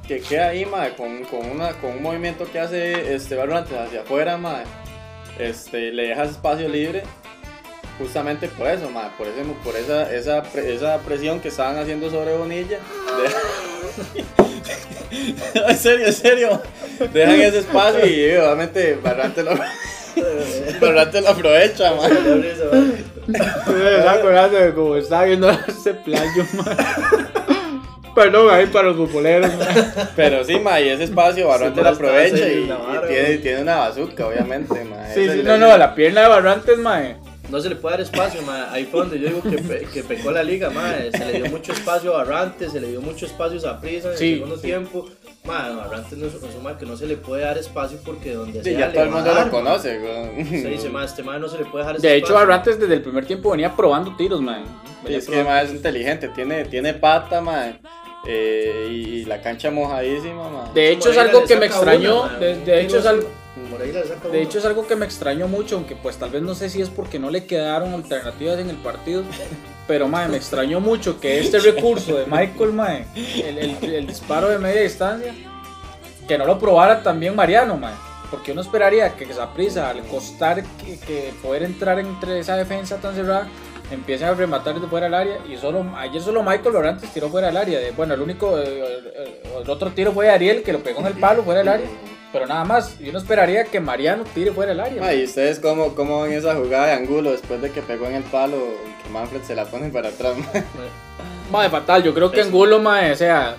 [0.08, 4.02] que queda ahí, mae, con, con, una, con un movimiento que hace este Barrantes hacia
[4.02, 4.63] afuera, mae,
[5.39, 7.04] este, le deja ese espacio libre
[7.98, 12.10] justamente por eso, mae, por, ese, por esa, esa, pre- esa presión que estaban haciendo
[12.10, 12.80] sobre Bonilla.
[13.18, 14.24] De-
[15.70, 16.62] en serio, en serio.
[17.13, 19.52] Dejan ese espacio y obviamente Barrantes lo,
[20.82, 22.10] Barrantes lo aprovecha, mae.
[23.28, 23.38] Me
[23.98, 26.78] estaba acordando de cómo estaba viendo ese playo, man.
[28.15, 29.93] Perdón, ahí para los futboleros, man.
[30.15, 33.06] Pero sí, ma, y ese espacio Barrantes Sí, lo ma, está aprovecha y, Navarro.
[33.06, 35.08] y tiene, tiene una bazooka, obviamente, ma.
[35.13, 37.15] Sí, sí, no, no, la pierna de Barrantes, mae.
[37.49, 38.71] No se le puede dar espacio, ma.
[38.71, 40.93] ahí fue donde yo digo que, pe- que pecó la liga, ma.
[41.12, 44.17] se le dio mucho espacio a Barrantes, se le dio mucho espacio a Prisa en
[44.17, 44.62] Sí, el segundo sí.
[44.63, 45.06] tiempo.
[45.43, 48.63] Ma, Barrantes no es, un ma que no se le puede dar espacio porque donde
[48.63, 49.52] Sí, sea ya le todo el mundo dar, lo ma.
[49.52, 50.45] conoce, güey.
[50.62, 52.36] Se dice, ma, este ma no se le puede dejar De hecho, espacio.
[52.47, 54.62] Barrantes desde el primer tiempo venía probando tiros, mae.
[54.62, 55.52] Y Venía es que, probando.
[55.52, 57.73] ma, es inteligente, tiene, tiene pata, ma.
[58.26, 60.72] Eh, y, y la cancha mojadísima, ma.
[60.74, 62.24] De hecho, es algo que me extrañó.
[62.24, 62.38] una.
[62.38, 63.28] De, de hecho, es algo,
[64.32, 66.82] de hecho, es algo que me extrañó mucho, aunque pues tal vez no sé si
[66.82, 69.24] es porque no le quedaron alternativas en el partido.
[69.88, 73.06] Pero, mae, me extrañó mucho que este recurso de Michael, mae,
[73.46, 75.34] el, el- el disparo de media distancia,
[76.26, 77.94] que no lo probara también Mariano, mae.
[78.32, 82.96] Porque uno esperaría que esa prisa, al costar que, que poder entrar entre esa defensa
[82.98, 83.48] tan cerrada,
[83.94, 85.38] empiecen a rematar desde fuera del área.
[85.50, 87.80] Y solo ayer solo Michael Lorantes tiró fuera del área.
[87.80, 91.08] De- bueno, el único, eh, el otro tiro fue de Ariel, que lo pegó en
[91.08, 91.88] el palo fuera del área.
[92.32, 95.02] Pero nada más, y uno esperaría que Mariano tire fuera del área.
[95.02, 98.16] Ma, ¿Y ustedes cómo, cómo ven esa jugada de Angulo después de que pegó en
[98.16, 100.36] el palo y que Manfred se la pone para atrás?
[100.38, 100.48] ma?
[101.52, 102.42] Mae, fatal, yo creo que.
[102.42, 103.56] Angulo, mae, o sea,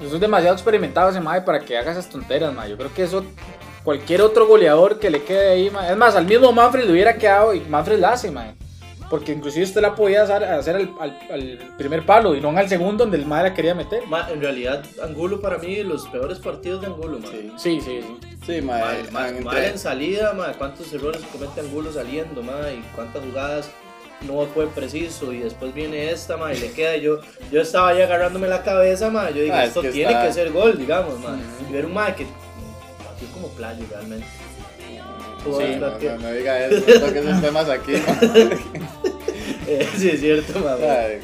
[0.00, 2.70] eso es demasiado experimentado ese mae para que haga esas tonteras, mae.
[2.70, 3.24] Yo creo que eso,
[3.82, 5.90] cualquier otro goleador que le quede ahí, mae.
[5.90, 8.54] Es más, al mismo Manfred le hubiera quedado y Manfred la hace, mae.
[9.10, 10.44] Porque inclusive usted la podía hacer,
[10.76, 14.06] al, al- al primer palo y no al segundo donde el mae la quería meter.
[14.06, 17.28] Ma, en realidad, Angulo para mí, los peores partidos de Angulo, ma.
[17.28, 18.36] Sí, Sí, sí, sí.
[18.46, 18.78] sí, ma.
[18.78, 22.80] Mal, ma, mal- entre- mal en salida, ma, cuántos errores comete Angulo saliendo, ma, y
[22.94, 23.68] cuántas jugadas
[24.28, 27.20] no fue preciso y después viene esta, ma, y le queda yo
[27.50, 30.26] yo estaba ya agarrándome la cabeza, ma, yo dije, Ah, es esto que tiene está-
[30.26, 31.36] que ser gol, digamos, ma.
[31.68, 32.26] Y ver un ma que
[33.04, 34.26] partido como playo realmente.
[35.44, 37.92] Sí, Sí, no, que- no, no diga eso, no toques esos temas aquí.
[39.66, 41.20] Eh, sí, es cierto, madre.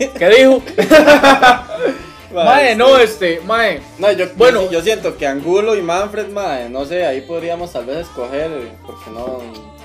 [0.00, 0.62] Ay, ¿Qué dijo?
[2.34, 3.80] ma, Mae, no, este, mae.
[3.98, 4.64] No, yo, Bueno.
[4.64, 8.50] yo, yo siento que Angulo y Manfred, mae, no sé, ahí podríamos tal vez escoger,
[8.84, 9.77] porque no.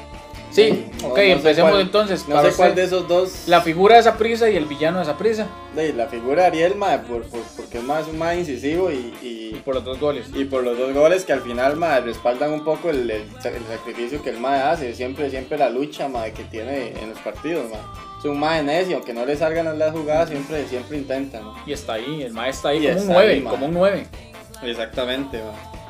[0.54, 2.28] Sí, ok, no empecemos cuál- entonces.
[2.28, 3.48] No sé cuál usted, de esos dos.
[3.48, 5.48] La figura de esa prisa y el villano de esa prisa.
[5.76, 9.56] de la figura de Ariel, mae, por, por- porque es más más incisivo y, Y
[9.56, 10.28] y, por los dos goles.
[10.36, 13.50] y por los dos goles que al final, mae, respaldan un poco el, el sa-
[13.50, 17.18] el sacrificio que el mae hace, siempre, siempre la lucha, mae, que tiene en los
[17.20, 17.80] partidos, mae.
[18.20, 21.56] Es un mae necio, aunque no le salgan las jugadas, siempre, siempre intenta, ¿no?
[21.66, 23.52] Y está ahí, el mae está ahí Y como un está 9, ahí, mae.
[23.52, 24.08] como un 9.
[24.62, 25.83] Exactamente, ma.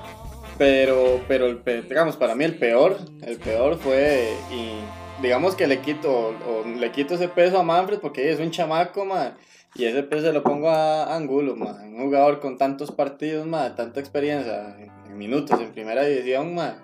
[0.58, 5.80] Pero, pero el digamos, para mí el peor, el peor fue, y digamos que le
[5.80, 9.36] quito, o le quito ese peso a Manfred porque es un chamaco, ma,
[9.76, 13.76] y ese peso se lo pongo a Angulo, ma, un jugador con tantos partidos, ma,
[13.76, 16.78] tanta experiencia en, minutos en primera división, ma,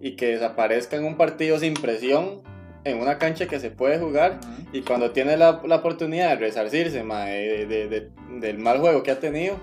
[0.00, 2.42] y que desaparezca en un partido sin presión,
[2.84, 4.40] en una cancha que se puede jugar,
[4.72, 9.04] y cuando tiene la, la oportunidad de resarcirse ma, de, de- de- del mal juego
[9.04, 9.54] que ha tenido,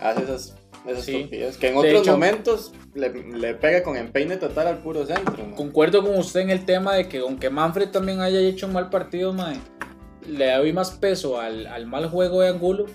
[0.00, 1.28] hace esas, esas Sí.
[1.30, 5.44] Que en De otros hecho- momentos le, le pega con empeine total al puro centro.
[5.46, 5.54] ma.
[5.56, 8.88] Concuerdo con usted en el tema de que aunque Manfred también haya hecho un mal
[8.90, 9.56] partido, mae,
[10.26, 12.86] le doy más peso al, al mal juego de Angulo,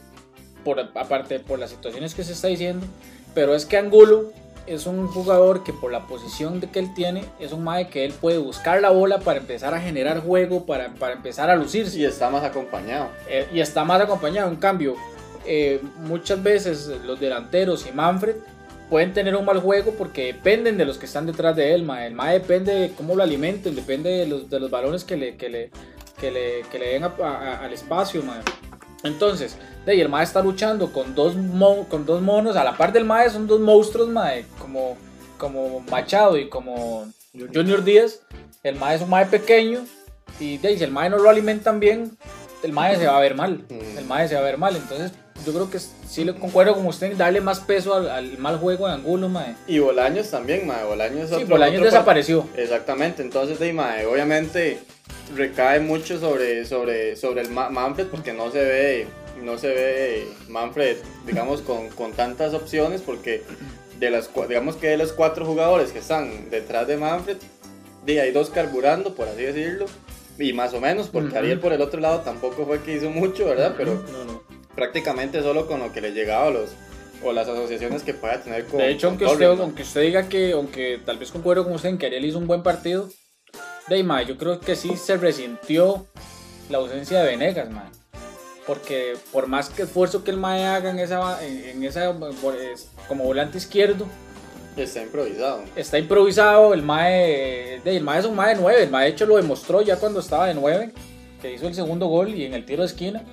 [0.64, 2.86] por, aparte por las situaciones que se está diciendo,
[3.34, 4.32] pero es que Angulo
[4.68, 8.04] es un jugador que por la posición de que él tiene, es un mae que
[8.04, 12.00] él puede buscar la bola para empezar a generar juego, para, para empezar a lucirse.
[12.00, 13.10] Y está más acompañado.
[13.30, 14.50] Eh, y está más acompañado.
[14.50, 14.96] En cambio,
[15.46, 18.36] eh, muchas veces los delanteros y Manfred
[18.90, 21.84] pueden tener un mal juego porque dependen de los que están detrás de él.
[21.84, 22.08] mae.
[22.08, 25.36] El MAE depende de cómo lo alimenten, depende de los, de los balones que le,
[25.38, 25.72] que le,
[26.20, 28.22] que le, que le den a- a- al espacio.
[28.24, 28.42] mae.
[29.04, 32.56] Entonces, de ahí el MAE está luchando con dos, mo- con dos monos.
[32.56, 34.98] A la par del MAE son dos monstruos, mae, como,
[35.38, 37.06] como Machado y como
[37.54, 38.22] Junior Díaz.
[38.64, 39.86] El MAE es un MAE pequeño.
[40.40, 42.18] Y de si el MAE no lo alimentan bien,
[42.64, 43.64] el MAE se va a ver mal.
[43.70, 43.98] Mm.
[43.98, 44.76] El MAE se va a ver mal.
[44.76, 45.12] Entonces,
[45.46, 48.58] yo creo que sí le concuerdo con usted en darle más peso al, al mal
[48.58, 49.56] juego de Angulo, mae.
[49.68, 50.84] Y Bolaños también, ma.
[50.86, 52.42] Bolaños, Sí, otro- Bolaños otro desapareció.
[52.44, 53.22] par- Exactamente.
[53.22, 54.80] Entonces, de, ma, obviamente
[55.36, 59.08] recae mucho sobre, sobre, sobre el Ma- Manfred porque no se ve,
[59.44, 63.44] no se ve Manfred, digamos, con, con tantas opciones porque
[64.00, 67.38] de las, digamos que de los cuatro jugadores que están detrás de Manfred,
[68.06, 69.86] de, hay dos carburando, por así decirlo.
[70.38, 71.38] Y más o menos, porque.
[71.38, 73.74] Ariel por el otro lado tampoco fue que hizo mucho, ¿verdad?
[73.78, 74.44] Pero No, no.
[74.76, 76.70] Prácticamente solo con lo que le llegaba a los
[77.24, 79.64] o las asociaciones que pueda tener con De hecho, con aunque Torres, usted, ¿no?
[79.64, 82.46] aunque usted diga que, aunque tal vez concuerdo con usted en que Ariel hizo un
[82.48, 83.10] buen partido,
[83.88, 86.06] de ahí, mae, yo creo que sí se resintió
[86.70, 87.86] la ausencia de Venegas, mae.
[88.68, 92.10] Porque por más que esfuerzo que el Mae haga en esa, en, esa
[92.74, 94.08] es- como volante izquierdo,
[94.76, 95.62] está improvisado.
[95.76, 99.12] está improvisado, el Mae, de, el Mae es un Mae de 9, el Mae de
[99.12, 100.92] hecho lo demostró ya cuando estaba de 9,
[101.42, 103.24] que hizo el segundo gol y en el tiro de esquina.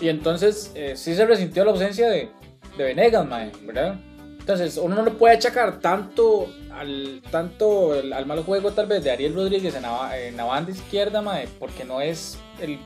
[0.00, 2.28] Y entonces eh, sí se resintió la ausencia de,
[2.76, 3.96] de Venegas, Mae, ¿verdad?
[4.38, 9.02] Entonces uno no le puede achacar tanto al, tanto el- al mal juego tal vez
[9.02, 12.78] de Ariel Rodríguez en la, en la banda izquierda, Mae, porque no es el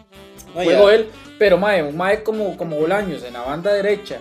[0.55, 0.95] No, juego ya.
[0.97, 4.19] él, pero Mae, un Mae como, como Bolaños en la banda derecha,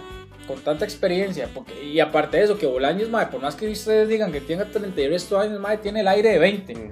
[0.47, 4.09] con tanta experiencia, porque, y aparte de eso, que Bolaños, Mae, por más que ustedes
[4.09, 6.73] digan que tenga 38 años, Mae, tiene el aire de 20.
[6.73, 6.83] Ujú.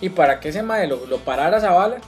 [0.00, 1.98] Y para que ese Mae lo, lo parara Zavala,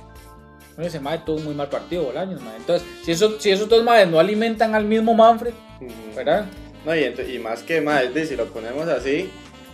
[0.76, 2.56] bueno, ese Mae tuvo un muy mal partido Bolaños, Mae.
[2.56, 6.16] Entonces, si, eso, si esos dos Maes no alimentan al mismo Manfred, Ujú.
[6.16, 6.46] ¿verdad?
[6.84, 9.30] No, y, y más que más, si lo ponemos así,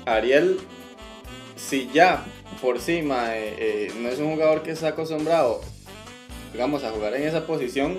[0.06, 0.58] Ariel,
[1.56, 2.24] si ya
[2.60, 5.60] por sí ma, eh, no es un jugador que está acostumbrado,
[6.52, 7.98] digamos, a jugar en esa posición,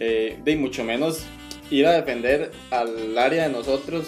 [0.00, 1.22] eh, de mucho menos
[1.70, 4.06] ir a defender al área de nosotros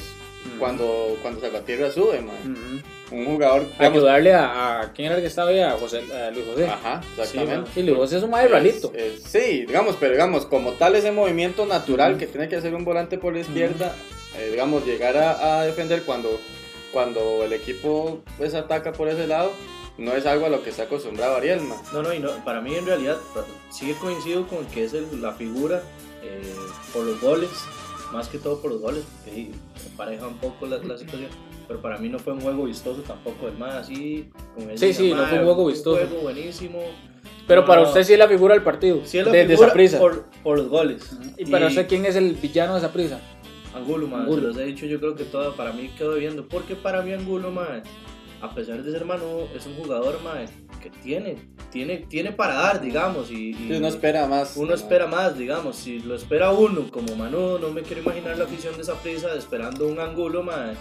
[0.59, 2.33] cuando, cuando Salvatierra sube, ma.
[2.35, 2.83] Ujú.
[3.11, 4.93] Un jugador, digamos, Ayudarle a, a.
[4.93, 5.61] ¿Quién era el que estaba ahí?
[5.61, 6.67] A, José, a Luis José.
[6.67, 7.71] Ajá, exactamente.
[7.75, 8.31] Sí, Luis José es un
[8.95, 12.85] es- sí, digamos, pero digamos, como tal ese movimiento natural que tiene que hacer un
[12.85, 13.95] volante por la izquierda,
[14.39, 16.39] eh, digamos, llegar a, a defender cuando,
[16.93, 19.53] cuando el equipo pues ataca por ese lado,
[19.97, 21.79] no es algo a lo que está acostumbrado Ariel, man.
[21.93, 23.17] No, no, y no, para mí en realidad
[23.71, 25.83] sigue coincido con que es el- la figura
[26.23, 26.43] eh,
[26.93, 27.49] por los goles,
[28.13, 31.31] más que todo por los goles, porque ahí se pareja un poco la, la situación,
[31.69, 34.29] pero para mí no fue un juego vistoso tampoco, es más así,
[34.69, 36.01] el Sí, sí, no fue un juego vistoso.
[36.01, 36.81] Un juego buenísimo.
[37.47, 39.01] Pero No, para no, usted sí es la figura del partido.
[39.05, 41.17] sí es la de, de figura por, por los goles.
[41.37, 43.21] ¿Y para usted quién es el villano de Saprissa?
[43.75, 44.41] Angulo, man, Angulo.
[44.41, 46.49] se los he dicho, yo creo que todo para mí quedó viendo.
[46.49, 47.83] Porque para mí Angulo, man,
[48.41, 50.47] a pesar de ser hermano, es un jugador, man,
[50.83, 51.37] que tiene,
[51.71, 53.31] tiene, tiene para dar, digamos.
[53.31, 54.57] Y, y uno espera más.
[54.57, 54.75] uno ¿no?
[54.75, 55.77] espera más, digamos.
[55.77, 59.35] Si lo espera uno como Manu, no me quiero imaginar la afición de esa prisa
[59.35, 60.75] esperando un Angulo, man.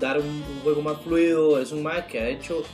[0.00, 2.64] Dar un, un juego más fluido, es un mae que ha hecho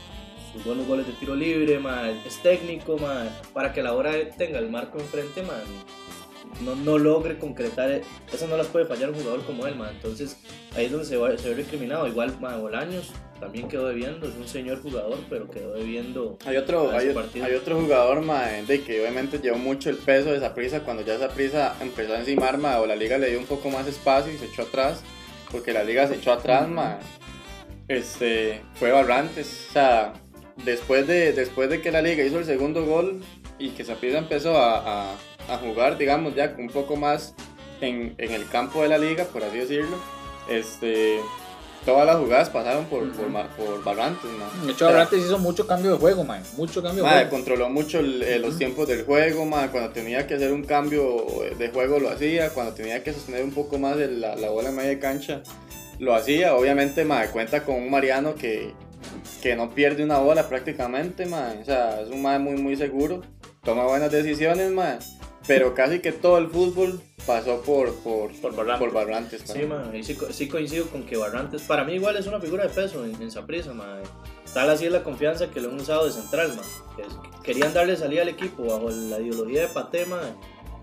[0.51, 4.13] sus buenos goles de tiro libre, mae, es técnico, mae, para que a la hora
[4.37, 5.61] tenga el marco enfrente, mae,
[6.61, 8.01] no, no logre concretar, eh,
[8.33, 9.91] esas no las puede fallar un jugador como él, mae.
[9.91, 10.37] entonces
[10.75, 14.35] ahí es donde se, va, se ve recriminado, igual mae, Bolaños también quedó debiendo, es
[14.35, 19.39] un señor jugador, pero quedó debiendo Hay otro, hay otro jugador mae, de que obviamente
[19.39, 22.77] llevó mucho el peso de esa prisa cuando ya esa prisa empezó a encimar mae,
[22.77, 25.03] o la liga le dio un poco más espacio y se echó atrás
[25.51, 26.97] porque la liga se echó atrás mae,
[27.87, 30.13] este fue Barrantes o sea
[30.63, 33.21] después de después de que la liga hizo el segundo gol
[33.59, 35.15] y que Saprissa empezó a, a-
[35.49, 37.33] a jugar digamos ya un poco más
[37.79, 39.97] en, en el campo de la liga por así decirlo
[40.49, 41.19] este
[41.85, 44.65] todas las jugadas pasaron por, por, Ma- por Barrantes mae.
[44.65, 46.43] De hecho, Barrantes hizo mucho cambio de juego, man.
[46.57, 47.29] Mucho cambio de juego.
[47.29, 51.25] controló mucho el- eh, los tiempos del juego, madre, cuando tenía que hacer un cambio
[51.57, 54.69] de juego lo hacía, cuando tenía que sostener un poco más el- la, la bola
[54.69, 55.41] en media cancha
[55.99, 58.71] lo hacía, obviamente madre, cuenta con un Mariano que,
[59.41, 63.21] que no pierde una bola prácticamente, madre, o sea, es un madre muy muy seguro,
[63.63, 64.99] toma buenas decisiones, madre,
[65.47, 68.79] pero casi que todo el fútbol pasó por, por, Por Barrantes.
[68.79, 72.27] por Barrantes, Sí, man, ahí sí, sí coincido con que Barrantes, para mí igual es
[72.27, 74.01] una figura de peso en, en Saprissa, man.
[74.53, 76.65] Tal así es la confianza que lo han usado de central, man.
[77.43, 80.35] Querían darle salida al equipo bajo la ideología de Pate, man,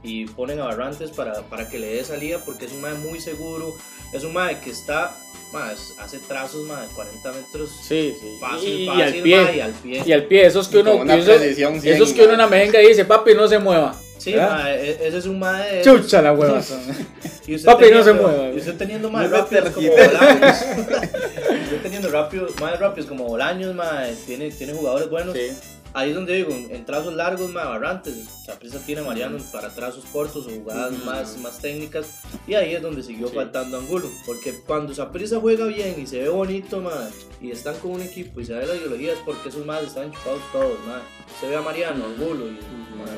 [0.03, 3.21] y ponen a Barrantes para, para que le dé salida porque es un mae muy
[3.21, 3.73] seguro,
[4.13, 5.17] es un mae que está,
[5.53, 8.37] man, es- hace trazos, man, de 40 metros Sí, sí.
[8.39, 9.57] fácil, y, y fácil, al mae, pie.
[9.57, 10.03] y al pie.
[10.07, 10.97] Y al pie, esos que Y uno.
[10.97, 12.67] una esos, precisión cien, esos que uno en la madre.
[12.67, 13.99] mejenga dice, papi, no se mueva.
[14.25, 16.61] Sí, e- ese es un mae de- Chucha la hueva.
[17.47, 18.49] Y usted Papi, no se teniendo- mueva.
[18.55, 19.91] Y usted teniendo más No rápidos como.
[19.91, 20.57] Bolaños.
[21.65, 25.35] usted teniendo rápido, más rápidos como Bolaños, mae, tiene, tiene jugadores buenos.
[25.37, 25.51] Sí.
[25.97, 28.17] Ahí es donde digo, en, trazos largos, más Barrantes.
[28.45, 32.07] Saprissa tiene a Mariano para trazos cortos o jugadas más, más técnicas.
[32.49, 33.35] Y ahí es donde siguió Sí.
[33.37, 34.09] faltando Angulo.
[34.27, 36.93] Porque cuando Saprissa juega bien y se ve bonito, mae,
[37.41, 40.11] y están con un equipo y se ve la ideología, es porque esos más están
[40.13, 41.01] chupados todos, mae.
[41.41, 42.59] Se ve a Mariano, Angulo, y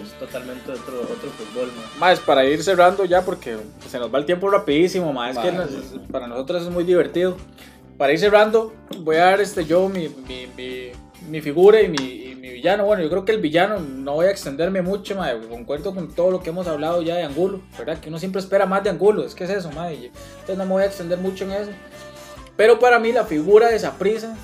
[0.05, 1.71] es totalmente otro, otro fútbol.
[1.99, 3.57] Más para ir cerrando ya porque
[3.89, 5.71] se nos va el tiempo rapidísimo, más es que nos-
[6.13, 7.39] para nosotros es muy divertido.
[7.97, 10.91] Para ir cerrando, voy a dar este yo mi, mi, mi,
[11.29, 12.85] mi figura y mi, mi villano.
[12.85, 16.31] Bueno, yo creo que el villano no voy a extenderme mucho, ma, concuerdo con todo
[16.31, 17.99] lo que hemos hablado ya de Angulo, ¿verdad?
[17.99, 20.65] Que uno siempre espera más de Angulo, es que es eso, ma, y entonces no
[20.65, 21.71] me voy a extender mucho en eso.
[22.57, 24.37] Pero para mí la figura de Saprisa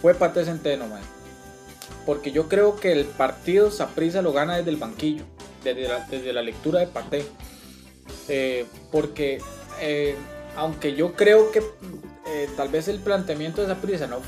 [0.00, 1.00] fue Pate Centeno, ma.
[2.04, 5.24] Porque yo creo que el partido Saprisa lo gana desde el banquillo,
[5.64, 7.24] desde la, desde la lectura de Pate.
[8.28, 9.40] Eh, porque
[9.80, 10.14] eh,
[10.56, 11.62] aunque yo creo que
[12.28, 14.18] eh, tal vez el planteamiento de Saprisa no,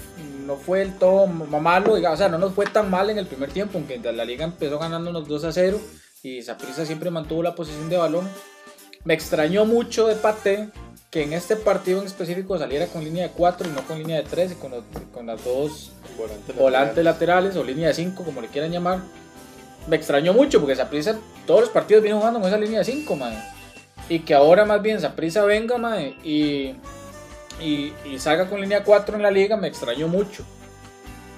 [0.47, 3.27] no fue del todo malo, diga, o sea, no nos fue tan mal en el
[3.27, 5.81] primer tiempo, aunque la liga empezó ganando unos 2 a 0
[6.23, 8.29] y Saprisa siempre mantuvo la posición de balón.
[9.05, 10.69] Me extrañó mucho de Pate
[11.11, 14.17] que en este partido en específico saliera con línea de 4 y no con línea
[14.19, 14.85] de 3 y con, los-
[15.15, 19.01] con las dos Volante volantes laterales o línea de 5, como le quieran llamar.
[19.87, 23.17] Me extrañó mucho porque Saprissa todos los partidos viene jugando con esa línea de 5,
[23.17, 23.39] mae.
[24.11, 26.75] Y que ahora más bien Saprissa venga, mae, y,
[27.61, 30.45] y, y salga con línea 4 en la liga, me extrañó mucho.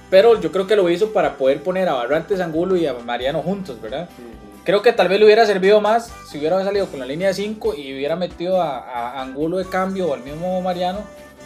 [0.09, 3.41] Pero yo creo que lo hizo para poder poner a Barrantes, Angulo y a Mariano
[3.41, 4.09] juntos, ¿verdad?
[4.17, 4.63] Ujú.
[4.65, 7.33] Creo que tal vez le hubiera servido más si hubiera salido con la línea de
[7.33, 10.99] 5 y hubiera metido a, a Angulo de cambio o al mismo Mariano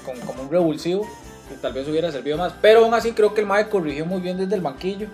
[0.05, 1.07] con, como un revulsivo,
[1.47, 2.53] que tal vez hubiera servido más.
[2.61, 5.07] Pero aún así creo que el Mae corrigió muy bien desde el banquillo.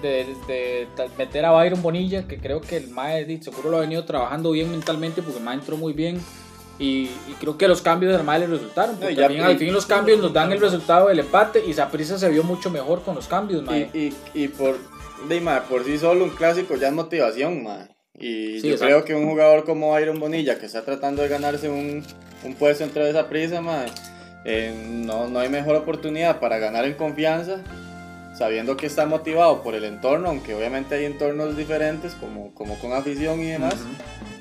[0.00, 3.80] De, de- de meter a Byron Bonilla, que creo que el Mae seguro lo ha
[3.80, 6.20] venido trabajando bien mentalmente porque el Mae entró muy bien.
[6.78, 8.96] Y, y creo que los cambios del Mae le resultaron.
[8.96, 11.62] Porque No, ya- al, fin, al fin los cambios nos dan el resultado del empate
[11.64, 13.90] y Saprissa se vio mucho mejor con los cambios, Mae.
[13.94, 13.98] Y,
[14.34, 14.76] y, y por,
[15.28, 17.88] de, mae, por sí solo un clásico ya es motivación, mae.
[18.18, 18.84] Y Sí, yo exacto.
[18.86, 22.04] creo que un jugador como Byron Bonilla, que está tratando de ganarse un,
[22.42, 23.86] un puesto entre esa prisa, mae,
[24.44, 27.62] eh, no, no hay mejor oportunidad para ganar en confianza,
[28.36, 32.92] sabiendo que está motivado por el entorno, aunque obviamente hay entornos diferentes, como, como con
[32.92, 34.33] afición y demás, Ujú.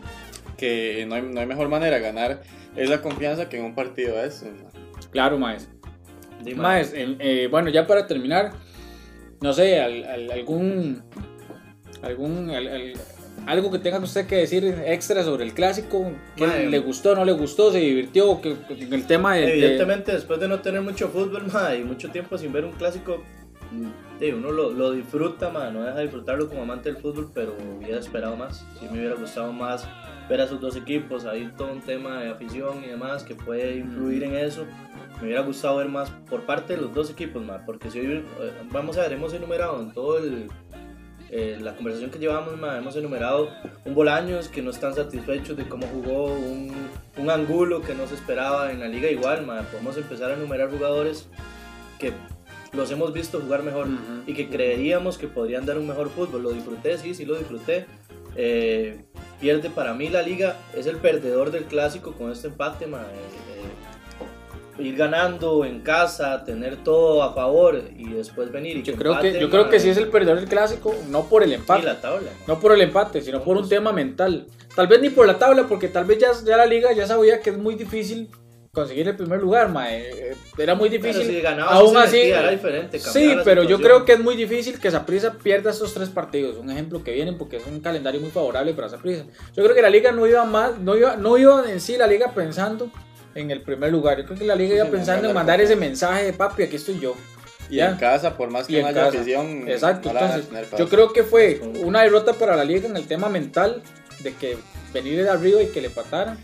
[0.63, 2.41] Que no hay, no hay mejor manera de ganar
[2.77, 5.09] esa confianza que en un partido de mae.
[5.11, 5.67] Claro, Maes.
[6.45, 6.55] Mae.
[6.55, 8.53] Maes, eh, eh, bueno, ya para terminar,
[9.41, 11.03] no sé, al- al- algún,
[12.01, 12.93] algún, al- al-
[13.45, 17.33] algo que tenga usted que decir extra sobre el clásico, que le gustó, no le
[17.33, 21.09] gustó, se divirtió, que, que- el tema de, de- Evidentemente, después de no tener mucho
[21.09, 23.21] fútbol, ma, y mucho tiempo sin ver un clásico,
[23.71, 23.87] mm,
[24.19, 27.53] sí, uno lo, lo disfruta, ma, no deja de disfrutarlo como amante del fútbol, pero
[27.77, 28.65] hubiera esperado más.
[28.79, 29.85] Sí me hubiera gustado más
[30.29, 33.77] ver a esos dos equipos, hay todo un tema de afición y demás que puede
[33.77, 34.65] influir en eso.
[35.17, 38.25] Me hubiera gustado ver más por parte de los dos equipos, ma, porque si hoy,
[38.41, 40.49] eh, vamos a ver, hemos enumerado en todo el,
[41.29, 43.49] eh, la conversación que llevamos, ma, hemos enumerado
[43.85, 46.71] un Bolaños que no están satisfechos de cómo jugó, un,
[47.17, 50.69] un Angulo que no se esperaba en la liga igual, ma, podemos empezar a enumerar
[50.69, 51.29] jugadores
[51.99, 52.11] que
[52.73, 54.23] los hemos visto jugar mejor Ujú.
[54.25, 56.41] y que creeríamos que podrían dar un mejor fútbol.
[56.43, 57.85] Lo disfruté, sí, sí lo disfruté.
[58.35, 59.03] Eh,
[59.39, 62.89] pierde para mí la liga, es el perdedor del clásico con este empate, eh,
[64.79, 68.99] eh, ir ganando en casa, tener todo a favor y después venir y Yo que
[68.99, 71.53] creo que, empate, yo creo que sí es el perdedor del clásico, no por el
[71.53, 71.83] empate.
[71.83, 72.31] la tabla.
[72.31, 72.53] ma.
[72.53, 74.47] No por el empate, sino por un tema mental.
[74.75, 77.41] Tal vez ni por la tabla, porque tal vez ya, ya la liga ya sabía
[77.41, 78.29] que es muy difícil
[78.73, 80.09] conseguir el primer lugar, mae.
[80.31, 81.27] Eh, Era muy Pero difícil.
[81.27, 82.99] si ganaba, Aún así, metía, era diferente.
[82.99, 86.57] Sí, pero yo creo que es muy difícil que Saprissa pierda estos tres partidos.
[86.57, 89.25] Un ejemplo que vienen porque es un calendario muy favorable para Saprissa.
[89.55, 92.07] Yo creo que la liga no iba más, no iba, no iba en sí la
[92.07, 92.89] liga pensando
[93.35, 94.17] en el primer lugar.
[94.17, 96.75] Yo creo que la liga Sí, iba pensando en mandar ese mensaje de papi, aquí
[96.77, 97.15] estoy yo.
[97.69, 97.91] Y Ya.
[97.91, 101.21] en casa, por más que en no haya afición, Exacto, no entonces yo creo que
[101.23, 103.83] fue una derrota para la liga en el tema mental
[104.23, 104.57] de que
[104.93, 106.43] venir de arriba y que le empataran.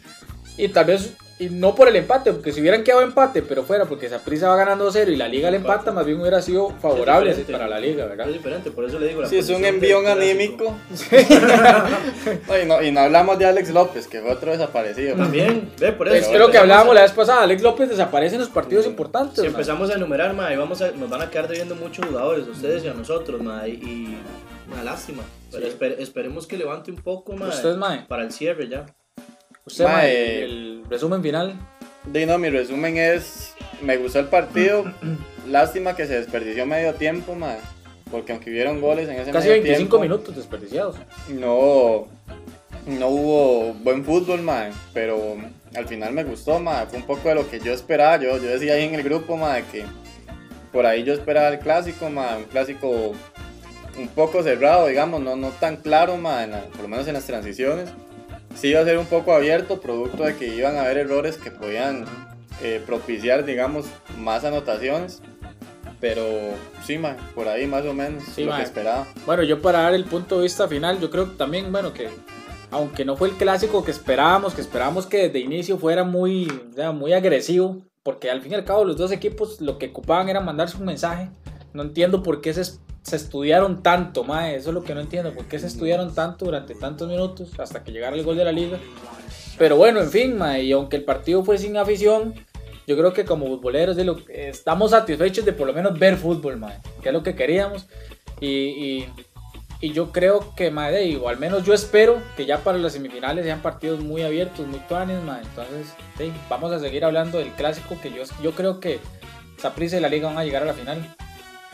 [0.58, 3.86] Y tal vez, y no por el empate, porque si hubieran quedado empate, pero fuera
[3.86, 7.34] porque Saprissa va ganando 0 y la liga le empata, más bien hubiera sido favorable
[7.50, 8.28] para la liga, ¿verdad?
[8.28, 9.22] Es diferente, por eso le digo.
[9.22, 10.76] la Sí, es un envión anímico.
[12.48, 15.16] No, y, no, y no hablamos de Alex López, que fue otro desaparecido.
[15.16, 16.32] También, ve, por Es eso.
[16.32, 19.36] que lo que hablábamos a- la vez pasada, Alex López desaparece en los partidos importantes.
[19.36, 19.52] Si man.
[19.52, 22.84] empezamos a enumerar, ma, y vamos a, nos van a quedar debiendo muchos jugadores, ustedes
[22.84, 24.18] y a nosotros, ma, y,
[24.72, 25.24] una lástima.
[25.52, 25.74] Pero Sí.
[25.80, 27.76] esper- esperemos que levante un poco, ma, Usted,
[28.08, 28.86] para el cierre ya.
[29.66, 31.56] Usted, mae, el resumen final.
[32.06, 34.86] De no, mi resumen es, me gustó el partido,
[35.48, 37.56] lástima que se desperdició medio tiempo, ma,
[38.10, 40.96] porque aunque hubieron goles en ese Casi medio 25 tiempo, minutos desperdiciados.
[41.30, 42.08] no,
[42.88, 45.36] no hubo buen fútbol, ma, pero
[45.76, 48.44] al final me gustó, ma, fue un poco de lo que yo esperaba, yo, yo
[48.50, 49.84] decía ahí en el grupo, ma, de que
[50.72, 53.12] por ahí yo esperaba el clásico, ma, un clásico
[53.98, 57.14] un poco cerrado, digamos, no, no tan claro, ma, en la- por lo menos en
[57.16, 57.90] las transiciones.
[58.56, 61.52] Sí iba a ser un poco abierto, producto de que iban a haber errores que
[61.52, 62.06] podían
[62.62, 63.86] eh, propiciar, digamos,
[64.18, 65.22] más anotaciones.
[66.00, 66.24] Pero
[66.86, 69.08] sí, ma, por ahí más o menos Sí, lo que esperaba.
[69.26, 72.10] Bueno, yo para dar el punto de vista final, yo creo también, bueno, que
[72.72, 76.74] aunque no fue el clásico que esperábamos, que esperábamos que desde inicio fuera muy, o
[76.74, 80.30] sea, muy agresivo, porque al fin y al cabo los dos equipos lo que ocupaban
[80.30, 81.30] era mandarse un mensaje.
[81.74, 82.80] No entiendo por qué se,
[83.10, 86.46] se estudiaron tanto, mae, eso es lo que no entiendo, por qué se estudiaron tanto
[86.46, 88.78] durante tantos minutos hasta que llegara el gol de la liga.
[89.58, 92.34] Pero bueno, en fin, mae, y aunque el partido fue sin afición,
[92.88, 96.58] yo creo que como futboleros de lo, estamos satisfechos de por lo menos ver fútbol,
[96.58, 97.88] mae, que es lo que queríamos.
[98.40, 99.10] Y, y,
[99.82, 102.94] y yo creo que, madre, y, o al menos yo espero que ya para las
[102.94, 105.44] semifinales sean partidos muy abiertos, muy tuanes, madre.
[105.50, 105.88] Entonces,
[106.18, 109.00] sí, vamos a seguir hablando del clásico que yo, yo creo que
[109.58, 111.16] Saprissa y la Liga van a llegar a la final.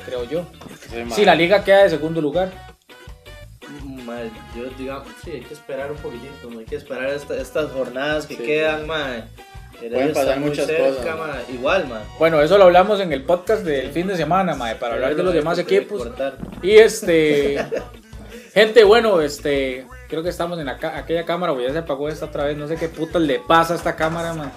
[0.06, 0.46] Creo yo.
[0.90, 1.16] Sí, ma.
[1.16, 2.52] Si la Liga queda de segundo lugar.
[3.84, 4.18] Ma,
[4.56, 8.28] yo digamos, sí, hay que esperar un poquitito, ma, hay que esperar esta- estas jornadas
[8.28, 8.44] que Sí.
[8.44, 9.26] quedan, ma.
[9.78, 11.54] Heredia Pueden pasar muchas cerca, cosas, ma.
[11.54, 12.02] Igual, ma.
[12.20, 15.24] Bueno, eso lo hablamos en el podcast del fin de semana, madre, para hablar de
[15.24, 15.98] los demás equipos.
[15.98, 16.38] cortar.
[16.62, 17.66] Y este.
[18.54, 19.86] gente, bueno, este.
[20.08, 22.56] Creo que estamos en la aquella cámara, o ya se apagó esta otra vez.
[22.56, 24.52] No sé qué puta le pasa a esta cámara, man.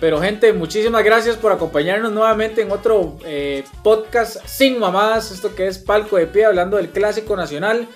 [0.00, 5.30] Pero, gente, muchísimas gracias por acompañarnos nuevamente en otro eh, podcast sin mamadas.
[5.30, 7.86] Esto que es Palco de Pie, hablando del clásico nacional.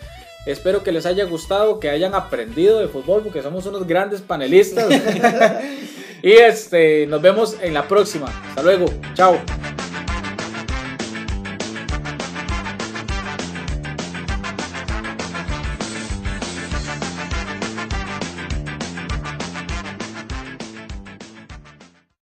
[0.45, 4.87] Espero que les haya gustado, que hayan aprendido de fútbol, porque somos unos grandes panelistas.
[6.23, 8.27] y este, nos vemos en la próxima.
[8.51, 8.85] Hasta luego.
[9.15, 9.39] Chao.